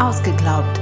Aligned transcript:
Ausgeglaubt. 0.00 0.78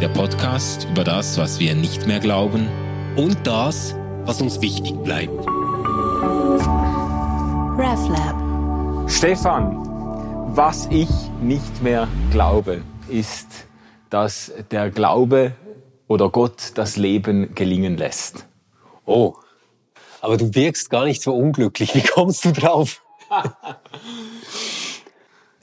Der 0.00 0.08
Podcast 0.08 0.88
über 0.90 1.04
das, 1.04 1.38
was 1.38 1.60
wir 1.60 1.76
nicht 1.76 2.08
mehr 2.08 2.18
glauben 2.18 2.66
und 3.14 3.36
das, 3.46 3.94
was 4.24 4.42
uns 4.42 4.60
wichtig 4.60 4.96
bleibt. 5.04 5.38
RefLab. 7.78 9.08
Stefan, 9.08 9.76
was 10.56 10.88
ich 10.90 11.08
nicht 11.40 11.80
mehr 11.80 12.08
glaube, 12.32 12.82
ist, 13.08 13.46
dass 14.10 14.50
der 14.72 14.90
Glaube 14.90 15.52
oder 16.08 16.28
Gott 16.28 16.72
das 16.74 16.96
Leben 16.96 17.54
gelingen 17.54 17.96
lässt. 17.96 18.46
Oh, 19.04 19.36
aber 20.20 20.36
du 20.36 20.56
wirkst 20.56 20.90
gar 20.90 21.04
nicht 21.04 21.22
so 21.22 21.36
unglücklich. 21.36 21.94
Wie 21.94 22.02
kommst 22.02 22.44
du 22.44 22.50
drauf? 22.50 23.00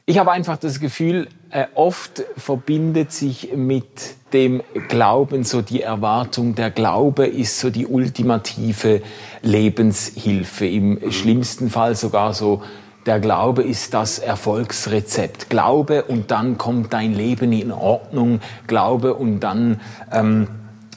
ich 0.08 0.20
habe 0.20 0.32
einfach 0.32 0.58
das 0.58 0.80
Gefühl, 0.80 1.28
äh, 1.50 1.66
oft 1.74 2.24
verbindet 2.38 3.12
sich 3.12 3.54
mit 3.56 4.16
dem 4.34 4.62
Glauben 4.88 5.44
so 5.44 5.62
die 5.64 5.82
Erwartung, 5.82 6.54
der 6.54 6.70
Glaube 6.70 7.26
ist 7.26 7.60
so 7.60 7.72
die 7.72 7.88
ultimative 7.88 9.02
Lebenshilfe. 9.42 10.68
Im 10.68 11.12
schlimmsten 11.12 11.72
Fall 11.72 11.96
sogar 11.96 12.34
so, 12.34 12.62
der 13.08 13.20
Glaube 13.20 13.64
ist 13.64 13.96
das 13.96 14.20
Erfolgsrezept. 14.20 15.50
Glaube 15.50 16.04
und 16.04 16.30
dann 16.30 16.58
kommt 16.58 16.94
dein 16.94 17.14
Leben 17.14 17.52
in 17.52 17.72
Ordnung. 17.72 18.42
Glaube 18.68 19.16
und 19.16 19.40
dann 19.40 19.82
ähm, 20.12 20.48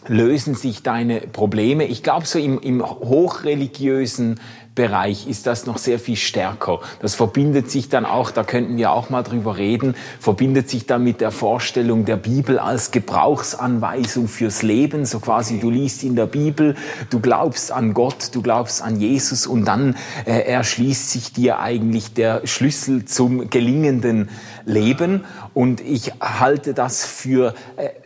lösen 0.07 0.55
sich 0.55 0.83
deine 0.83 1.21
Probleme. 1.21 1.85
Ich 1.85 2.03
glaube, 2.03 2.27
so 2.27 2.39
im, 2.39 2.59
im 2.61 2.85
hochreligiösen 2.85 4.41
Bereich 4.79 5.27
ist 5.27 5.49
das 5.49 5.67
noch 5.67 5.77
sehr 5.77 5.99
viel 5.99 6.15
stärker. 6.15 6.79
Das 7.01 7.17
verbindet 7.17 7.69
sich 7.69 7.89
dann 7.89 8.05
auch, 8.05 8.31
da 8.31 8.45
könnten 8.45 8.77
wir 8.77 8.93
auch 8.93 9.11
mal 9.11 9.25
drüber 9.25 9.57
reden, 9.57 9.97
verbindet 10.21 10.71
sich 10.71 10.87
dann 10.87 11.03
mit 11.03 11.21
der 11.21 11.33
Vorstellung 11.33 12.05
der 12.05 12.17
Bibel 12.17 12.61
als 12.61 12.93
Gebrauchsanweisung 12.93 14.29
fürs 14.29 14.63
Leben. 14.63 15.05
So 15.05 15.19
quasi, 15.19 15.59
du 15.59 15.69
liest 15.69 16.05
in 16.05 16.15
der 16.15 16.27
Bibel, 16.27 16.77
du 17.11 17.19
glaubst 17.19 17.73
an 17.73 17.93
Gott, 17.93 18.31
du 18.37 18.41
glaubst 18.41 18.81
an 18.81 19.01
Jesus 19.01 19.49
und 19.49 19.65
dann 19.65 19.97
äh, 20.27 20.43
erschließt 20.43 21.11
sich 21.11 21.33
dir 21.33 21.59
eigentlich 21.59 22.15
der 22.15 22.47
Schlüssel 22.47 23.05
zum 23.05 23.51
gelingenden 23.51 24.29
Leben. 24.65 25.25
Und 25.55 25.81
ich 25.81 26.13
halte 26.21 26.73
das 26.73 27.05
für, 27.05 27.53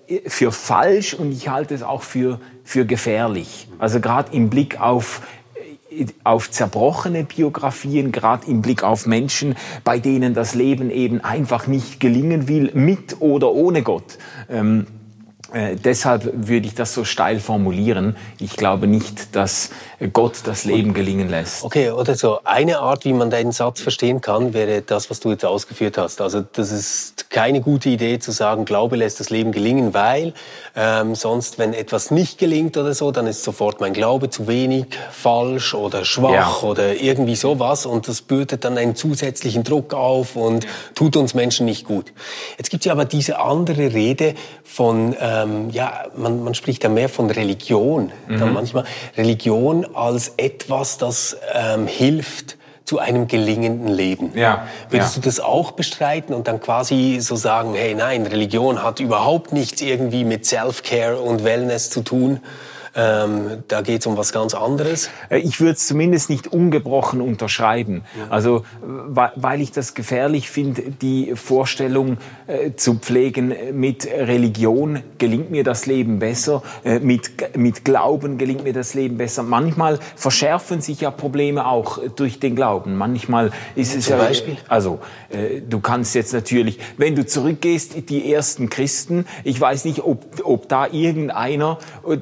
äh, 0.09 0.27
für 0.27 0.53
falsch 0.53 1.13
und 1.13 1.33
ich 1.33 1.51
halte 1.51 1.75
es 1.75 1.83
auch 1.83 2.01
für, 2.01 2.41
für 2.65 2.87
gefährlich. 2.87 3.69
Also 3.79 4.01
gerade 4.01 4.35
im 4.35 4.49
Blick 4.49 4.81
auf 4.81 5.21
auf 6.25 6.51
zerbrochene 6.51 7.25
Biografien, 7.25 8.13
gerade 8.13 8.47
im 8.47 8.63
Blick 8.63 8.83
auf 8.83 9.07
Menschen, 9.07 9.57
bei 9.85 9.99
denen 9.99 10.35
das 10.35 10.55
Leben 10.55 10.91
eben 10.91 11.21
einfach 11.21 11.67
nicht 11.67 12.01
gelingen 12.01 12.49
will, 12.49 12.71
mit 12.75 13.21
oder 13.21 13.53
ohne 13.53 13.83
Gott. 13.83 14.19
Ähm, 14.49 14.87
äh, 15.53 15.77
deshalb 15.77 16.31
würde 16.35 16.67
ich 16.67 16.75
das 16.75 16.95
so 16.95 17.05
steil 17.05 17.41
formulieren. 17.41 18.17
Ich 18.39 18.57
glaube 18.57 18.87
nicht, 18.87 19.37
dass 19.37 19.71
Gott 20.13 20.41
das 20.45 20.65
Leben 20.65 20.95
gelingen 20.95 21.29
lässt. 21.29 21.63
Okay, 21.63 21.91
oder 21.91 22.15
so. 22.15 22.41
Eine 22.45 22.79
Art, 22.79 23.05
wie 23.05 23.13
man 23.13 23.31
deinen 23.31 23.53
Satz 23.53 23.81
verstehen 23.81 24.21
kann, 24.21 24.55
wäre 24.55 24.83
das, 24.83 25.11
was 25.11 25.21
du 25.21 25.31
jetzt 25.31 25.45
ausgeführt 25.45 25.99
hast. 25.99 26.21
Also 26.21 26.41
das 26.41 26.73
ist 26.73 27.31
keine 27.31 27.61
gute 27.61 27.91
Idee 27.91 28.19
zu 28.19 28.33
sagen, 28.33 28.65
Glaube 28.65 28.97
lässt 28.97 29.21
das 29.21 29.31
Leben 29.31 29.53
gelingen, 29.53 29.95
weil 29.95 30.33
ähm, 30.75 31.15
sonst, 31.15 31.59
wenn 31.59 31.75
etwas 31.75 32.11
nicht 32.11 32.39
gelingt 32.39 32.77
oder 32.77 32.95
so, 32.95 33.11
dann 33.11 33.27
ist 33.27 33.45
sofort 33.45 33.81
mein 33.81 33.93
Glaube 33.93 34.31
zu 34.31 34.49
wenig, 34.49 34.87
falsch 35.11 35.75
oder 35.75 36.05
schwach 36.05 36.63
ja. 36.63 36.69
oder 36.69 37.01
irgendwie 37.01 37.37
sowas 37.37 37.87
und 37.87 38.09
das 38.09 38.23
bürdet 38.23 38.65
dann 38.65 38.79
einen 38.79 38.97
zusätzlichen 38.97 39.65
Druck 39.65 39.95
auf 39.95 40.37
und 40.37 40.67
tut 40.95 41.17
uns 41.17 41.35
Menschen 41.35 41.67
nicht 41.67 41.85
gut. 41.85 42.13
Jetzt 42.59 42.71
gibt 42.71 42.83
es 42.83 42.87
ja 42.87 42.93
aber 42.93 43.05
diese 43.05 43.39
andere 43.39 43.93
Rede 43.93 44.35
von, 44.65 45.15
ähm, 45.43 45.71
ja, 45.71 46.05
man, 46.17 46.43
man 46.45 46.55
spricht 46.55 46.85
ja 46.85 46.89
mehr 46.89 47.09
von 47.09 47.31
Religion. 47.31 48.13
Mhm. 48.29 48.39
Dann 48.39 48.53
manchmal 48.53 48.85
Religion 49.17 49.87
als 49.95 50.35
etwas, 50.37 50.99
das 50.99 51.37
ähm, 51.55 51.87
hilft, 51.87 52.57
zu 52.85 52.99
einem 52.99 53.29
gelingenden 53.29 53.89
Leben. 53.89 54.33
Ja, 54.35 54.67
Würdest 54.91 55.17
ja. 55.17 55.23
du 55.23 55.27
das 55.27 55.41
auch 55.41 55.71
bestreiten 55.71 56.35
und 56.35 56.49
dann 56.49 56.61
quasi 56.61 57.19
so 57.21 57.37
sagen, 57.37 57.75
hey 57.75 57.95
nein, 57.95 58.27
Religion 58.27 58.83
hat 58.83 59.01
überhaupt 59.01 59.53
nichts 59.53 59.81
irgendwie 59.81 60.25
mit 60.25 60.45
Self-Care 60.47 61.19
und 61.19 61.45
Wellness 61.45 61.91
zu 61.91 62.03
tun? 62.03 62.41
Ähm, 62.95 63.63
da 63.69 63.81
geht 63.81 64.03
es 64.03 64.07
um 64.07 64.19
was 64.19 64.33
ganz 64.33 64.55
anderes. 64.55 65.09
Äh, 65.31 65.39
ich 65.39 65.61
würde 65.61 65.73
es 65.73 65.87
zumindest 65.87 66.29
nicht 66.29 66.49
ungebrochen 66.49 67.23
unterschreiben. 67.23 68.03
Ja. 68.19 68.27
Also, 68.29 68.65
weil 68.83 69.63
ich 69.63 69.73
das 69.73 69.95
gefährlich 69.95 70.51
finde, 70.51 70.83
die 70.83 71.35
Vorstellung 71.35 72.19
äh, 72.47 72.73
zu 72.77 72.97
pflegen, 72.97 73.55
mit 73.73 74.07
Religion 74.07 75.03
gelingt 75.17 75.51
mir 75.51 75.65
das 75.65 75.87
Leben 75.87 76.19
besser, 76.19 76.63
äh, 76.85 76.99
mit, 76.99 77.57
mit 77.57 77.85
Glauben 77.85 78.37
gelingt 78.37 78.65
mir 78.65 78.75
das 78.75 78.93
Leben 78.93 79.17
besser. 79.17 79.43
Manchmal 79.43 79.99
verschärfen 80.15 80.83
sich 80.83 81.01
ja 81.01 81.11
Probleme 81.11 81.67
auch 81.67 81.99
durch 82.17 82.41
den 82.41 82.57
Glauben. 82.57 82.99
Manchmal 82.99 83.53
ist 83.75 83.97
es 83.97 84.09
ja, 84.09 84.19
Beispiel? 84.19 84.59
also, 84.69 84.99
äh, 85.31 85.63
du 85.67 85.81
kannst 85.81 86.15
jetzt 86.15 86.35
natürlich, 86.35 86.79
wenn 86.99 87.15
du 87.15 87.25
zurückgehst, 87.25 88.11
die 88.11 88.33
ersten 88.33 88.69
Christen, 88.69 89.25
ich 89.45 89.59
weiß 89.59 89.87
nicht, 89.87 90.01
ob, 90.01 90.27
ob 90.45 90.69
da 90.69 90.87
irgendeiner 90.89 91.79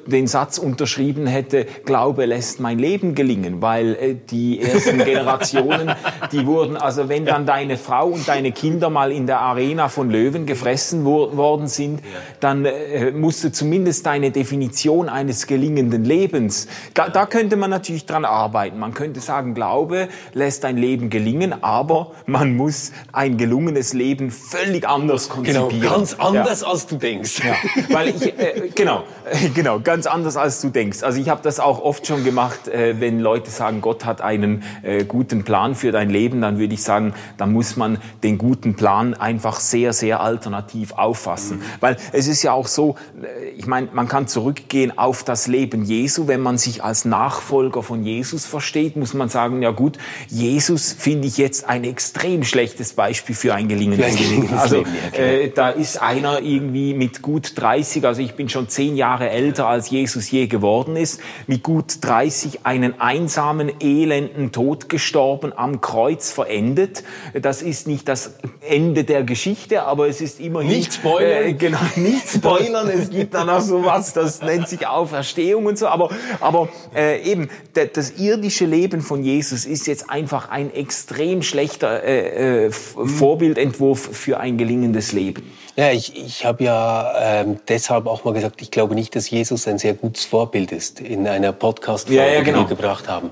den 0.07 0.29
Satz 0.29 0.60
unterschrieben 0.61 1.27
hätte, 1.27 1.67
Glaube 1.85 2.27
lässt 2.27 2.61
mein 2.61 2.79
Leben 2.79 3.15
gelingen, 3.15 3.61
weil 3.63 3.95
äh, 3.95 4.17
die 4.31 4.61
ersten 4.61 4.99
Generationen, 5.05 5.93
die 6.33 6.47
wurden, 6.47 6.77
also 6.77 7.09
wenn 7.09 7.25
dann 7.25 7.47
deine 7.47 7.77
Frau 7.77 8.07
und 8.07 8.29
deine 8.29 8.53
Kinder 8.53 8.91
mal 8.91 9.13
in 9.13 9.27
der 9.27 9.41
Arena 9.41 9.89
von 9.89 10.11
Löwen 10.11 10.47
gefressen 10.47 11.05
wo 11.05 11.37
worden 11.37 11.67
sind, 11.67 12.01
dann 12.41 12.65
äh, 12.65 13.11
musste 13.11 13.53
zumindest 13.53 14.07
deine 14.07 14.31
Definition 14.31 15.09
eines 15.09 15.47
gelingenden 15.47 16.05
Lebens, 16.05 16.69
da, 16.95 17.09
da 17.09 17.27
könnte 17.27 17.57
man 17.57 17.71
natürlich 17.71 18.07
dran 18.07 18.25
arbeiten. 18.25 18.79
Man 18.79 18.95
könnte 18.95 19.21
sagen, 19.21 19.55
Glaube 19.55 20.09
lässt 20.33 20.65
dein 20.65 20.77
Leben 20.77 21.11
gelingen, 21.11 21.63
aber 21.63 22.13
man 22.27 22.57
muss 22.57 22.93
ein 23.13 23.37
gelungenes 23.37 23.93
Leben 23.93 24.31
völlig 24.31 24.89
anders 24.89 25.29
konzipieren. 25.29 25.69
Genau, 25.69 25.91
ganz 25.91 26.15
anders 26.15 26.61
ja. 26.63 26.69
als 26.69 26.87
du 26.87 26.97
denkst. 26.97 27.43
Ja, 27.45 27.55
weil 27.95 28.09
ich, 28.09 28.39
äh, 28.39 28.71
genau, 28.75 29.05
genau, 29.55 29.81
ganz 29.81 30.07
anders 30.07 30.37
als 30.37 30.50
als 30.51 30.61
du 30.61 30.69
denkst. 30.69 31.05
Also 31.05 31.21
ich 31.21 31.29
habe 31.29 31.43
das 31.45 31.61
auch 31.61 31.81
oft 31.81 32.09
schon 32.09 32.25
gemacht, 32.25 32.67
äh, 32.67 32.99
wenn 32.99 33.21
Leute 33.21 33.53
sagen, 33.53 33.81
Gott 33.81 34.05
hat 34.05 34.21
einen 34.21 34.65
äh, 34.83 35.05
guten 35.05 35.45
Plan 35.45 35.77
für 35.77 35.93
dein 35.93 36.11
Leben, 36.11 36.41
dann 36.41 36.59
würde 36.59 36.75
ich 36.75 36.83
sagen, 36.83 37.15
dann 37.37 37.53
muss 37.53 37.77
man 37.77 37.99
den 38.25 38.37
guten 38.37 38.75
Plan 38.75 39.15
einfach 39.15 39.61
sehr, 39.61 39.93
sehr 39.93 40.19
alternativ 40.21 40.91
auffassen. 40.95 41.59
Mhm. 41.59 41.63
Weil 41.79 41.97
es 42.11 42.27
ist 42.27 42.43
ja 42.43 42.53
auch 42.53 42.67
so, 42.67 42.97
äh, 43.23 43.51
ich 43.51 43.69
meine, 43.69 43.91
man 43.93 44.09
kann 44.09 44.27
zurückgehen 44.27 44.99
auf 44.99 45.23
das 45.23 45.47
Leben 45.47 45.85
Jesu. 45.85 46.27
Wenn 46.27 46.41
man 46.41 46.59
sich 46.59 46.83
als 46.83 47.05
Nachfolger 47.05 47.85
von 47.85 48.03
Jesus 48.03 48.45
versteht, 48.45 48.97
muss 48.97 49.15
man 49.15 49.29
sagen, 49.29 49.63
ja 49.63 49.71
gut, 49.71 49.99
Jesus 50.27 50.93
finde 50.93 51.29
ich 51.29 51.39
jetzt 51.39 51.69
ein 51.69 51.85
extrem 51.85 52.43
schlechtes 52.43 52.95
Beispiel 52.95 53.37
für 53.37 53.55
ein 53.55 53.69
gelingendes 53.69 54.19
Leben. 54.19 54.59
Also 54.59 54.79
ja, 54.79 55.17
äh, 55.17 55.51
da 55.51 55.71
ist 55.71 56.03
einer 56.03 56.43
irgendwie 56.43 56.95
mit 56.95 57.23
gut 57.23 57.53
30, 57.55 58.05
also 58.05 58.21
ich 58.21 58.35
bin 58.35 58.49
schon 58.49 58.69
zehn 58.69 58.97
Jahre 58.97 59.31
älter 59.31 59.69
als 59.69 59.91
Jesus 59.91 60.27
je 60.41 60.47
geworden 60.47 60.97
ist, 60.97 61.21
mit 61.47 61.63
gut 61.63 61.99
30 62.01 62.61
einen 62.65 63.01
einsamen, 63.01 63.71
elenden 63.81 64.53
Tod 64.53 64.89
gestorben, 64.89 65.53
am 65.55 65.81
Kreuz 65.81 66.31
verendet. 66.31 67.05
Das 67.41 67.63
ist 67.63 67.87
nicht 67.87 68.09
das 68.09 68.35
Ende 68.61 69.05
der 69.05 69.23
Geschichte, 69.23 69.85
aber 69.85 70.09
es 70.09 70.21
ist 70.21 70.41
immerhin... 70.41 70.71
Nicht 70.71 70.95
spoilern. 70.95 71.45
Äh, 71.45 71.53
genau, 71.55 71.79
nicht 71.97 72.29
spoilern. 72.29 72.89
es 72.89 73.11
gibt 73.11 73.35
dann 73.35 73.49
auch 73.49 73.61
sowas, 73.61 74.13
das 74.13 74.43
nennt 74.43 74.69
sich 74.69 74.87
Auferstehung 74.87 75.67
und 75.67 75.79
so. 75.79 75.89
Aber, 75.89 76.11
aber 76.41 76.69
äh, 76.95 77.23
eben, 77.23 77.49
das 77.73 78.13
irdische 78.19 78.67
Leben 78.67 79.01
von 79.01 79.23
Jesus 79.23 79.65
ist 79.65 79.87
jetzt 79.87 80.11
einfach 80.11 80.49
ein 80.49 80.73
extrem 80.73 81.43
schlechter 81.43 82.03
äh, 82.03 82.67
äh, 82.67 82.71
Vorbildentwurf 82.71 84.01
für 84.13 84.41
ein 84.41 84.57
gelingendes 84.57 85.13
Leben. 85.13 85.43
Ja, 85.77 85.93
ich, 85.93 86.17
ich 86.17 86.45
habe 86.45 86.65
ja 86.65 87.13
ähm, 87.19 87.59
deshalb 87.69 88.07
auch 88.07 88.25
mal 88.25 88.35
gesagt, 88.35 88.61
ich 88.61 88.71
glaube 88.71 88.95
nicht, 88.95 89.15
dass 89.17 89.31
Jesus 89.31 89.67
ein 89.69 89.79
sehr 89.79 89.95
gutes 89.95 90.25
Vorbild 90.31 90.71
ist 90.71 91.01
in 91.01 91.27
einer 91.27 91.51
Podcast-Folge, 91.51 92.23
ja, 92.23 92.29
ja, 92.29 92.43
genau. 92.43 92.63
die 92.63 92.71
wir 92.71 92.77
gebracht 92.77 93.09
haben. 93.09 93.31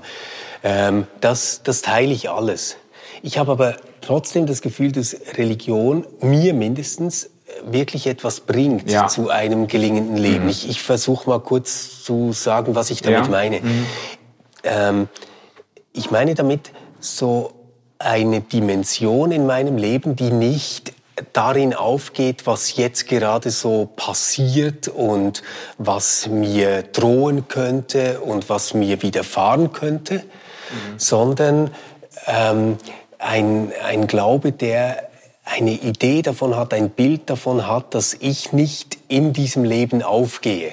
Ähm, 0.63 1.07
das, 1.21 1.61
das 1.63 1.81
teile 1.81 2.11
ich 2.11 2.29
alles. 2.29 2.75
Ich 3.21 3.37
habe 3.37 3.53
aber 3.53 3.77
trotzdem 4.01 4.45
das 4.45 4.61
Gefühl, 4.61 4.91
dass 4.91 5.15
Religion 5.37 6.05
mir 6.19 6.53
mindestens 6.53 7.29
wirklich 7.63 8.05
etwas 8.05 8.41
bringt 8.41 8.91
ja. 8.91 9.07
zu 9.07 9.29
einem 9.29 9.67
gelingenden 9.67 10.17
Leben. 10.17 10.43
Mhm. 10.43 10.49
Ich, 10.49 10.69
ich 10.69 10.81
versuche 10.81 11.29
mal 11.29 11.39
kurz 11.39 12.03
zu 12.03 12.33
sagen, 12.33 12.75
was 12.75 12.89
ich 12.89 13.01
damit 13.01 13.25
ja. 13.25 13.31
meine. 13.31 13.61
Mhm. 13.61 13.85
Ähm, 14.65 15.07
ich 15.93 16.11
meine 16.11 16.35
damit 16.35 16.71
so 16.99 17.53
eine 17.97 18.41
Dimension 18.41 19.31
in 19.31 19.45
meinem 19.45 19.77
Leben, 19.77 20.17
die 20.17 20.31
nicht 20.31 20.93
darin 21.33 21.73
aufgeht, 21.73 22.47
was 22.47 22.75
jetzt 22.75 23.07
gerade 23.07 23.51
so 23.51 23.89
passiert 23.95 24.87
und 24.87 25.41
was 25.77 26.27
mir 26.27 26.83
drohen 26.83 27.47
könnte 27.47 28.21
und 28.21 28.49
was 28.49 28.73
mir 28.73 29.01
widerfahren 29.01 29.71
könnte, 29.71 30.15
mhm. 30.15 30.23
sondern 30.97 31.71
ähm, 32.27 32.77
ein, 33.17 33.71
ein 33.83 34.07
Glaube, 34.07 34.51
der 34.51 35.09
eine 35.45 35.71
Idee 35.71 36.21
davon 36.21 36.55
hat, 36.55 36.73
ein 36.73 36.89
Bild 36.89 37.29
davon 37.29 37.67
hat, 37.67 37.95
dass 37.95 38.15
ich 38.19 38.53
nicht 38.53 38.97
in 39.07 39.33
diesem 39.33 39.63
Leben 39.63 40.03
aufgehe, 40.03 40.71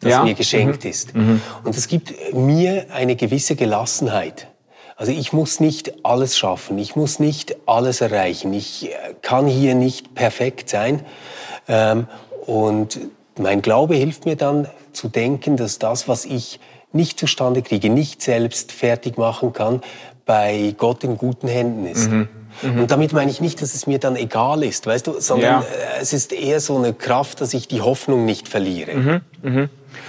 das 0.00 0.10
ja. 0.10 0.24
mir 0.24 0.34
geschenkt 0.34 0.84
mhm. 0.84 0.90
ist. 0.90 1.14
Mhm. 1.14 1.42
Und 1.64 1.76
es 1.76 1.88
gibt 1.88 2.34
mir 2.34 2.86
eine 2.92 3.16
gewisse 3.16 3.56
Gelassenheit. 3.56 4.48
Also 4.96 5.12
ich 5.12 5.32
muss 5.32 5.58
nicht 5.58 6.04
alles 6.04 6.36
schaffen, 6.38 6.78
ich 6.78 6.94
muss 6.94 7.18
nicht 7.18 7.56
alles 7.66 8.00
erreichen, 8.00 8.52
ich 8.52 8.90
äh, 8.90 9.14
kann 9.22 9.46
hier 9.46 9.74
nicht 9.74 10.14
perfekt 10.14 10.68
sein. 10.68 11.04
Ähm, 11.66 12.06
und 12.46 13.00
mein 13.36 13.62
Glaube 13.62 13.96
hilft 13.96 14.24
mir 14.24 14.36
dann 14.36 14.68
zu 14.92 15.08
denken, 15.08 15.56
dass 15.56 15.78
das, 15.78 16.06
was 16.06 16.24
ich 16.24 16.60
nicht 16.92 17.18
zustande 17.18 17.62
kriege, 17.62 17.90
nicht 17.90 18.22
selbst 18.22 18.70
fertig 18.70 19.18
machen 19.18 19.52
kann, 19.52 19.82
bei 20.26 20.74
Gott 20.78 21.02
in 21.02 21.18
guten 21.18 21.48
Händen 21.48 21.86
ist. 21.86 22.10
Mhm. 22.10 22.28
Mhm. 22.62 22.80
Und 22.82 22.90
damit 22.90 23.12
meine 23.12 23.30
ich 23.30 23.40
nicht, 23.40 23.60
dass 23.60 23.74
es 23.74 23.88
mir 23.88 23.98
dann 23.98 24.14
egal 24.14 24.62
ist, 24.62 24.86
weißt 24.86 25.08
du, 25.08 25.20
sondern 25.20 25.62
ja. 25.62 25.66
Äh, 25.96 26.02
es 26.02 26.12
ist 26.12 26.32
eher 26.32 26.60
so 26.60 26.76
eine 26.76 26.94
Kraft, 26.94 27.40
dass 27.40 27.52
ich 27.52 27.66
die 27.66 27.80
Hoffnung 27.80 28.24
nicht 28.24 28.46
verliere. 28.48 28.94
Mhm. 29.42 29.68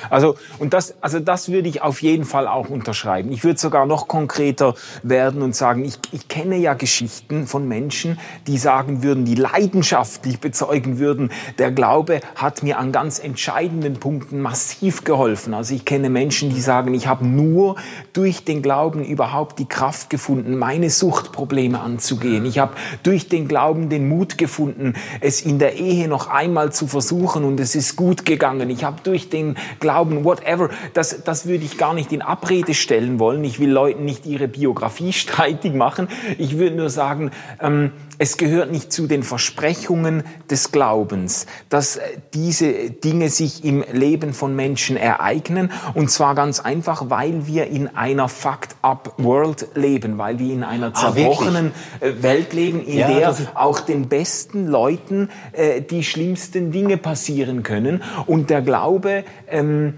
Also, 0.10 0.36
und 0.60 0.74
das, 0.74 0.96
also 1.02 1.20
das 1.20 1.50
würde 1.50 1.70
ich 1.70 1.82
auf 1.82 2.02
jeden 2.02 2.26
Fall 2.26 2.48
auch 2.48 2.70
unterschreiben. 2.70 3.32
Ich 3.32 3.44
würde 3.44 3.60
sogar 3.60 3.86
noch 3.86 4.08
konkreter 4.08 4.76
werden 5.04 5.42
und 5.42 5.56
sagen, 5.56 5.86
ich, 5.86 5.98
ich 6.12 6.28
kenne 6.28 6.58
ja 6.58 6.74
Geschichten 6.74 7.48
von 7.48 7.68
Menschen, 7.68 8.20
die 8.48 8.58
sagen 8.58 9.04
würden, 9.04 9.26
die 9.26 9.36
leidenschaftlich 9.36 10.40
bezeugen 10.40 11.00
würden, 11.00 11.32
der 11.58 11.72
Glaube 11.72 12.22
hat 12.36 12.64
mir 12.64 12.78
an 12.80 12.92
ganz 12.92 13.20
entscheidenden 13.20 13.96
Punkten 13.96 14.42
massiv 14.42 15.04
geholfen. 15.04 15.54
Also 15.54 15.76
ich 15.76 15.86
kenne 15.86 16.10
Menschen, 16.10 16.50
die 16.50 16.62
sagen, 16.62 16.94
ich 16.94 17.08
habe 17.08 17.26
nur 17.26 17.76
durch 18.14 18.44
den 18.44 18.62
Glauben 18.62 19.04
überhaupt 19.04 19.60
die 19.60 19.68
Kraft 19.68 20.10
gefunden, 20.10 20.58
meine 20.58 20.90
Suchtprobleme 20.90 21.80
anzugehen. 21.80 22.46
Ich 22.46 22.60
habe 22.60 22.74
durch 23.04 23.30
den 23.30 23.48
Glauben 23.48 23.90
den 23.90 24.08
Mut 24.08 24.38
gefunden, 24.38 24.94
es 25.22 25.42
in 25.42 25.60
der 25.60 25.78
Ehe 25.78 26.08
noch 26.08 26.30
einmal 26.30 26.72
zu 26.72 26.88
versuchen 26.88 27.44
und 27.44 27.60
es 27.60 27.76
ist 27.76 27.96
gut 27.96 28.26
gegangen. 28.26 28.70
Ich 28.70 28.84
habe 28.84 28.98
durch 29.04 29.30
den 29.30 29.56
Glauben, 29.80 30.24
whatever, 30.24 30.70
das, 30.94 31.24
das 31.24 31.46
würde 31.46 31.66
ich 31.66 31.78
gar 31.78 31.94
nicht 31.94 32.12
in 32.12 32.22
Abrede 32.22 32.74
stellen 32.74 33.20
wollen. 33.20 33.44
Ich 33.44 33.60
will 33.60 33.72
Leuten 33.72 34.06
nicht 34.06 34.26
ihre 34.26 34.48
Biografie 34.48 35.14
streitig 35.26 35.74
machen. 35.74 36.08
Ich 36.38 36.58
würde 36.58 36.76
nur 36.76 36.90
sagen, 36.90 37.32
ähm, 37.62 37.92
es 38.18 38.38
gehört 38.38 38.72
nicht 38.72 38.94
zu 38.94 39.08
den 39.08 39.24
Versprechungen 39.24 40.24
des 40.50 40.72
Glaubens, 40.72 41.48
dass 41.70 42.00
diese 42.34 42.90
Dinge 42.90 43.30
sich 43.30 43.66
im 43.66 43.84
Leben 43.92 44.34
von 44.34 44.56
Menschen 44.56 44.96
ereignen. 44.96 45.72
Und 45.94 46.10
zwar 46.10 46.36
ganz 46.36 46.60
einfach, 46.60 47.10
weil 47.10 47.46
wir 47.48 47.68
in 47.68 47.96
einer 47.96 48.30
Fucked-up-World 48.30 49.70
leben, 49.76 50.18
weil 50.18 50.40
wir 50.40 50.54
in 50.54 50.64
einer 50.64 50.88
ah, 50.88 50.94
zerbrochenen 50.94 51.74
ah, 52.00 52.06
Welt 52.22 52.54
leben, 52.54 52.86
in 52.86 53.00
ja, 53.00 53.08
der 53.08 53.36
auch 53.56 53.82
den 53.82 54.08
besten 54.08 54.68
Leuten 54.68 55.30
äh, 55.52 55.82
die 55.82 56.04
schlimmsten 56.04 56.72
Dinge 56.72 56.98
passieren 56.98 57.64
können. 57.64 58.02
Und 58.28 58.50
der 58.50 58.62
Glaube 58.62 59.26
ähm, 59.66 59.94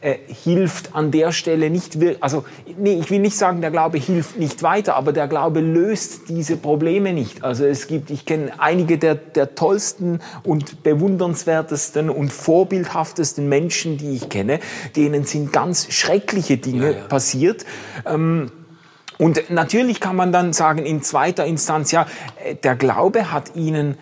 äh, 0.00 0.16
hilft 0.26 0.94
an 0.94 1.10
der 1.10 1.32
Stelle 1.32 1.70
nicht, 1.70 1.98
also 2.20 2.44
nee, 2.76 2.98
ich 3.00 3.10
will 3.10 3.18
nicht 3.18 3.36
sagen, 3.36 3.60
der 3.60 3.70
Glaube 3.70 3.98
hilft 3.98 4.38
nicht 4.38 4.62
weiter, 4.62 4.96
aber 4.96 5.12
der 5.12 5.26
Glaube 5.26 5.60
löst 5.60 6.28
diese 6.28 6.56
Probleme 6.56 7.12
nicht. 7.12 7.42
Also 7.42 7.64
es 7.64 7.86
gibt, 7.86 8.10
ich 8.10 8.24
kenne 8.24 8.52
einige 8.58 8.98
der, 8.98 9.14
der 9.14 9.54
tollsten 9.54 10.20
und 10.44 10.82
bewundernswertesten 10.82 12.10
und 12.10 12.32
vorbildhaftesten 12.32 13.48
Menschen, 13.48 13.98
die 13.98 14.14
ich 14.14 14.28
kenne, 14.28 14.60
denen 14.94 15.24
sind 15.24 15.52
ganz 15.52 15.92
schreckliche 15.92 16.58
Dinge 16.58 16.92
ja, 16.92 16.98
ja. 16.98 17.04
passiert. 17.04 17.64
Ähm, 18.06 18.52
und 19.18 19.50
natürlich 19.50 20.00
kann 20.00 20.16
man 20.16 20.32
dann 20.32 20.52
sagen, 20.52 20.84
in 20.84 21.02
zweiter 21.02 21.44
Instanz, 21.44 21.92
ja, 21.92 22.06
äh, 22.44 22.54
der 22.54 22.76
Glaube 22.76 23.32
hat 23.32 23.56
ihnen 23.56 23.96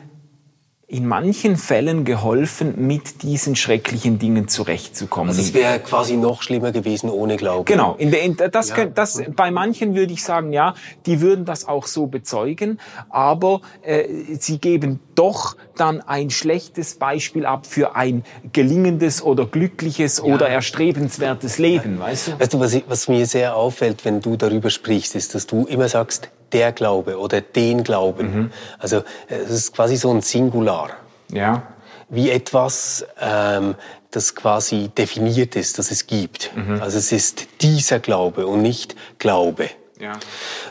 in 0.91 1.07
manchen 1.07 1.57
Fällen 1.57 2.05
geholfen, 2.05 2.75
mit 2.89 3.23
diesen 3.23 3.55
schrecklichen 3.55 4.19
Dingen 4.19 4.49
zurechtzukommen. 4.49 5.29
Also 5.29 5.41
es 5.41 5.55
wäre 5.55 5.79
quasi 5.79 6.17
noch 6.17 6.43
schlimmer 6.43 6.73
gewesen 6.73 7.11
ohne 7.11 7.37
Glauben. 7.37 7.65
Genau. 7.65 7.95
In 7.95 8.11
der, 8.11 8.23
in, 8.23 8.37
das, 8.37 8.71
ja. 8.71 8.87
das, 8.87 9.23
bei 9.37 9.53
manchen 9.53 9.95
würde 9.95 10.13
ich 10.13 10.25
sagen, 10.25 10.53
ja, 10.53 10.75
die 11.07 11.21
würden 11.21 11.45
das 11.45 11.69
auch 11.69 11.87
so 11.87 12.09
bezeugen, 12.09 12.81
aber 13.09 13.61
äh, 13.83 14.05
sie 14.41 14.59
geben 14.59 14.99
doch 15.15 15.57
dann 15.77 16.01
ein 16.01 16.31
schlechtes 16.31 16.97
Beispiel 16.97 17.47
ab 17.47 17.67
für 17.67 17.95
ein 17.95 18.25
gelingendes 18.53 19.23
oder 19.23 19.47
glückliches 19.47 20.19
ja. 20.19 20.25
oder 20.25 20.49
erstrebenswertes 20.49 21.59
Leben, 21.59 22.01
weißt 22.01 22.29
du? 22.29 22.41
Weißt 22.41 22.55
du, 22.55 22.59
was, 22.59 22.75
ich, 22.75 22.85
was 22.89 23.07
mir 23.07 23.27
sehr 23.27 23.55
auffällt, 23.55 24.05
wenn 24.05 24.21
du 24.21 24.37
darüber 24.37 24.71
sprichst, 24.71 25.15
ist, 25.15 25.37
dass 25.37 25.47
du 25.47 25.67
immer 25.67 25.89
sagst, 25.89 26.31
der 26.53 26.73
Glaube 26.73 27.19
oder 27.19 27.41
den 27.41 27.85
Glauben. 27.85 28.35
Mhm. 28.35 28.53
Also 28.79 29.03
es 29.29 29.51
ist 29.51 29.75
quasi 29.75 29.97
so 29.97 30.11
ein 30.11 30.23
Singular. 30.23 30.91
Ja. 31.33 31.63
Wie 32.09 32.31
etwas, 32.31 33.07
ähm, 33.21 33.75
das 34.11 34.35
quasi 34.35 34.89
definiert 34.89 35.55
ist, 35.57 35.79
dass 35.79 35.91
es 35.91 36.07
gibt. 36.07 36.51
Mhm. 36.57 36.81
Also 36.83 36.99
es 36.99 37.13
ist 37.13 37.47
dieser 37.61 38.01
Glaube 38.01 38.47
und 38.47 38.63
nicht 38.63 38.97
Glaube. 39.19 39.71
Ja. 40.01 40.13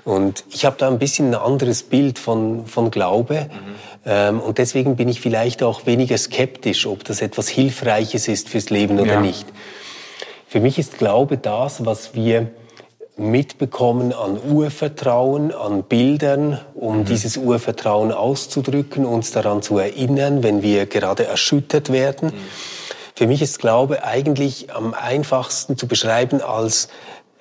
Und 0.03 0.43
ich 0.49 0.65
habe 0.65 0.75
da 0.77 0.87
ein 0.87 0.99
bisschen 0.99 1.29
ein 1.29 1.35
anderes 1.35 1.83
Bild 1.83 2.17
von, 2.19 2.65
von 2.65 2.91
Glaube. 2.91 3.49
Mhm. 3.51 3.75
Ähm, 4.05 4.39
und 4.39 4.57
deswegen 4.57 4.95
bin 4.95 5.07
ich 5.07 5.21
vielleicht 5.21 5.61
auch 5.61 5.85
weniger 5.85 6.17
skeptisch, 6.17 6.87
ob 6.87 7.03
das 7.03 7.21
etwas 7.21 7.47
Hilfreiches 7.47 8.27
ist 8.27 8.49
fürs 8.49 8.69
Leben 8.69 8.99
oder 8.99 9.13
ja. 9.13 9.19
nicht. 9.21 9.47
Für 10.47 10.59
mich 10.59 10.79
ist 10.79 10.97
Glaube 10.97 11.37
das, 11.37 11.85
was 11.85 12.15
wir 12.15 12.49
mitbekommen 13.19 14.13
an 14.13 14.39
Urvertrauen, 14.41 15.53
an 15.53 15.83
Bildern, 15.83 16.59
um 16.73 16.99
mhm. 16.99 17.05
dieses 17.05 17.37
Urvertrauen 17.37 18.11
auszudrücken, 18.11 19.05
uns 19.05 19.31
daran 19.31 19.61
zu 19.61 19.77
erinnern, 19.77 20.43
wenn 20.43 20.63
wir 20.63 20.85
gerade 20.85 21.25
erschüttert 21.25 21.91
werden. 21.91 22.29
Mhm. 22.29 22.39
Für 23.15 23.27
mich 23.27 23.41
ist 23.41 23.59
Glaube 23.59 24.03
eigentlich 24.03 24.73
am 24.73 24.93
einfachsten 24.93 25.77
zu 25.77 25.87
beschreiben 25.87 26.41
als 26.41 26.87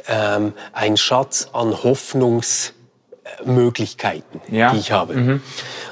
ähm, 0.08 0.52
ein 0.72 0.96
Schatz 0.96 1.48
an 1.52 1.84
Hoffnungsmöglichkeiten, 1.84 4.40
ja. 4.50 4.72
die 4.72 4.78
ich 4.78 4.90
habe. 4.92 5.14
Mhm. 5.14 5.42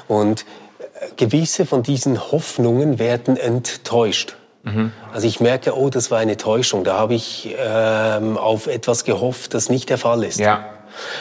Und 0.07 0.45
äh, 0.79 0.83
gewisse 1.15 1.65
von 1.65 1.83
diesen 1.83 2.31
Hoffnungen 2.31 2.99
werden 2.99 3.37
enttäuscht. 3.37 4.36
Mhm. 4.67 4.91
Also 5.13 5.27
ich 5.27 5.39
merke, 5.39 5.77
oh, 5.77 5.89
das 5.89 6.11
war 6.11 6.19
eine 6.19 6.37
Täuschung. 6.37 6.83
Da 6.83 6.97
habe 6.97 7.15
ich 7.15 7.55
ähm, 7.57 8.37
auf 8.37 8.67
etwas 8.67 9.03
gehofft, 9.03 9.53
das 9.53 9.69
nicht 9.69 9.89
der 9.89 9.97
Fall 9.97 10.23
ist. 10.23 10.39
Ja. 10.39 10.69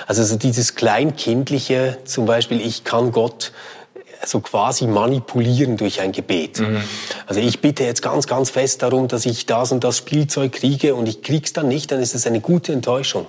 Also 0.07 0.25
so 0.25 0.37
dieses 0.37 0.75
Kleinkindliche, 0.75 1.99
zum 2.05 2.27
Beispiel, 2.27 2.61
ich 2.61 2.85
kann 2.85 3.13
Gott 3.13 3.53
so 4.25 4.41
quasi 4.41 4.87
manipulieren 4.87 5.77
durch 5.77 6.01
ein 6.01 6.13
Gebet. 6.13 6.61
Mhm. 6.61 6.83
Also 7.27 7.41
ich 7.41 7.61
bitte 7.61 7.85
jetzt 7.85 8.03
ganz, 8.03 8.27
ganz 8.27 8.51
fest 8.51 8.83
darum, 8.83 9.09
dass 9.09 9.27
ich 9.27 9.47
das 9.47 9.73
und 9.73 9.85
das 9.85 9.99
Spielzeug 9.99 10.53
kriege 10.53 10.95
und 10.95 11.07
ich 11.07 11.23
krieg's 11.23 11.53
dann 11.53 11.69
nicht, 11.69 11.93
dann 11.93 12.01
ist 12.01 12.15
das 12.15 12.27
eine 12.27 12.41
gute 12.41 12.73
Enttäuschung. 12.73 13.27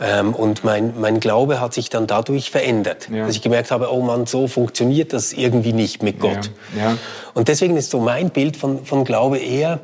Ähm, 0.00 0.34
und 0.34 0.64
mein, 0.64 0.94
mein 0.98 1.20
Glaube 1.20 1.60
hat 1.60 1.74
sich 1.74 1.90
dann 1.90 2.06
dadurch 2.06 2.50
verändert. 2.50 3.08
Ja. 3.12 3.26
Dass 3.26 3.36
ich 3.36 3.42
gemerkt 3.42 3.70
habe, 3.70 3.92
oh 3.92 4.00
Mann, 4.00 4.26
so 4.26 4.48
funktioniert 4.48 5.12
das 5.12 5.32
irgendwie 5.32 5.74
nicht 5.74 6.02
mit 6.02 6.20
Gott. 6.20 6.50
Ja. 6.76 6.92
Ja. 6.92 6.98
Und 7.34 7.48
deswegen 7.48 7.76
ist 7.76 7.90
so 7.90 8.00
mein 8.00 8.30
Bild 8.30 8.56
von, 8.56 8.84
von 8.84 9.04
Glaube 9.04 9.38
eher, 9.38 9.80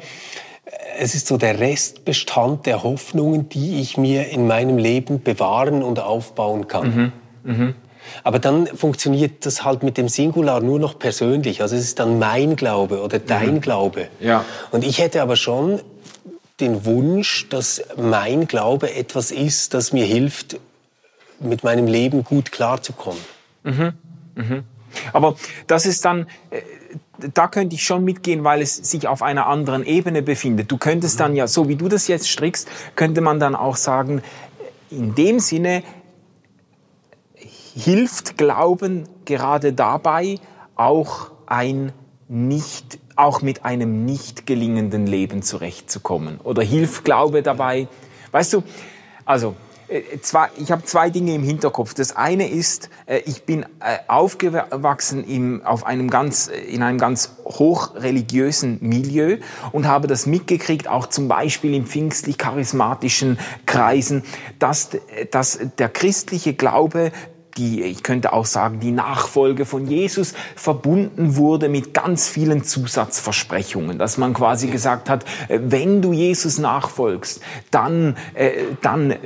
es 0.99 1.15
ist 1.15 1.27
so 1.27 1.37
der 1.37 1.61
Restbestand 1.61 2.67
der 2.67 2.83
Hoffnungen, 2.83 3.49
die 3.49 3.81
ich 3.81 3.99
mir 3.99 4.31
in 4.31 4.47
meinem 4.47 4.79
Leben 4.79 5.23
bewahren 5.23 5.83
und 5.83 6.01
aufbauen 6.01 6.67
kann. 6.67 7.13
Mhm. 7.45 7.53
Mhm. 7.53 7.75
Aber 8.23 8.39
dann 8.39 8.67
funktioniert 8.67 9.45
das 9.45 9.65
halt 9.65 9.83
mit 9.83 9.99
dem 9.99 10.09
Singular 10.09 10.61
nur 10.61 10.79
noch 10.79 10.99
persönlich. 10.99 11.61
Also 11.61 11.77
es 11.77 11.83
ist 11.83 11.99
dann 11.99 12.19
mein 12.19 12.57
Glaube 12.57 13.03
oder 13.03 13.19
dein 13.19 13.55
mhm. 13.55 13.61
Glaube. 13.61 14.09
Ja. 14.21 14.45
Und 14.71 14.85
ich 14.85 14.99
hätte 14.99 15.23
aber 15.23 15.37
schon 15.37 15.81
den 16.61 16.85
Wunsch, 16.85 17.49
dass 17.49 17.83
mein 17.97 18.47
Glaube 18.47 18.95
etwas 18.95 19.31
ist, 19.31 19.75
das 19.75 19.93
mir 19.93 20.05
hilft, 20.05 20.59
mit 21.39 21.65
meinem 21.65 21.87
Leben 21.87 22.25
gut 22.25 22.53
klarzukommen. 22.53 23.21
Mhm. 23.65 23.93
Mhm. 24.35 24.65
Aber 25.13 25.37
das 25.67 25.85
ist 25.85 26.05
dann, 26.05 26.27
äh, 26.51 26.63
da 27.35 27.49
könnte 27.49 27.75
ich 27.75 27.85
schon 27.85 28.05
mitgehen, 28.05 28.45
weil 28.45 28.63
es 28.63 28.77
sich 28.77 29.07
auf 29.09 29.23
einer 29.23 29.47
anderen 29.47 29.85
Ebene 29.85 30.23
befindet. 30.23 30.71
Du 30.71 30.79
könntest 30.79 31.21
dann 31.21 31.37
ja, 31.37 31.47
so 31.47 31.69
wie 31.69 31.77
du 31.77 31.89
das 31.89 32.09
jetzt 32.09 32.29
strickst, 32.29 32.69
könnte 32.95 33.21
man 33.21 33.41
dann 33.41 33.55
auch 33.55 33.77
sagen, 33.77 34.23
in 34.91 35.15
dem 35.15 35.41
Sinne 35.41 35.83
hilft 37.75 38.39
Glauben 38.39 39.09
gerade 39.25 39.73
dabei, 39.73 40.39
auch 40.77 41.31
ein 41.47 41.93
nicht 42.29 42.99
auch 43.17 43.43
mit 43.43 43.65
einem 43.65 44.05
nicht 44.05 44.47
gelingenden 44.47 45.07
Leben 45.07 45.43
zurechtzukommen? 45.43 46.41
Oder 46.45 46.63
hilft 46.63 47.05
Glaube 47.05 47.43
dabei? 47.43 47.89
Weißt 48.31 48.53
du, 48.53 48.63
also 49.25 49.57
äh, 49.89 50.19
zwei, 50.21 50.49
ich 50.59 50.73
habe 50.73 50.85
zwei 50.85 51.11
Dinge 51.11 51.35
im 51.35 51.43
Hinterkopf. 51.43 51.95
Das 51.95 52.17
eine 52.17 52.49
ist, 52.49 52.91
äh, 53.07 53.21
ich 53.27 53.45
bin 53.45 53.63
äh, 53.63 53.99
aufgewachsen 54.09 55.25
im, 55.25 55.65
auf 55.65 55.87
einem 55.87 56.11
ganz, 56.11 56.49
in 56.49 56.83
einem 56.83 56.99
ganz 56.99 57.37
hochreligiösen 57.45 58.79
Milieu 58.81 59.39
und 59.73 59.87
habe 59.87 60.09
das 60.09 60.27
mitgekriegt, 60.27 60.89
auch 60.89 61.07
zum 61.07 61.29
Beispiel 61.29 61.75
in 61.75 61.87
pfingstlich-charismatischen 61.87 63.39
Kreisen, 63.67 64.25
dass, 64.59 64.91
dass 65.31 65.59
der 65.79 65.89
christliche 65.89 66.55
Glaube 66.55 67.13
die, 67.57 67.83
ich 67.83 68.03
könnte 68.03 68.33
auch 68.33 68.47
sagen, 68.47 68.81
die 68.81 68.91
Nachfolge 68.91 69.65
von 69.65 69.87
Jesus 69.87 70.35
verbunden 70.55 71.37
wurde 71.37 71.69
mit 71.69 71.95
ganz 71.95 72.29
vielen 72.29 72.65
Zusatzversprechungen, 72.65 73.99
dass 73.99 74.19
man 74.19 74.35
quasi 74.35 74.69
gesagt 74.69 75.09
hat, 75.09 75.25
äh, 75.49 75.59
wenn 75.63 76.03
du 76.03 76.13
Jesus 76.13 76.59
nachfolgst, 76.59 77.41
dann, 77.71 78.17
äh, 78.35 78.51
dann 78.83 79.11
äh, 79.11 79.17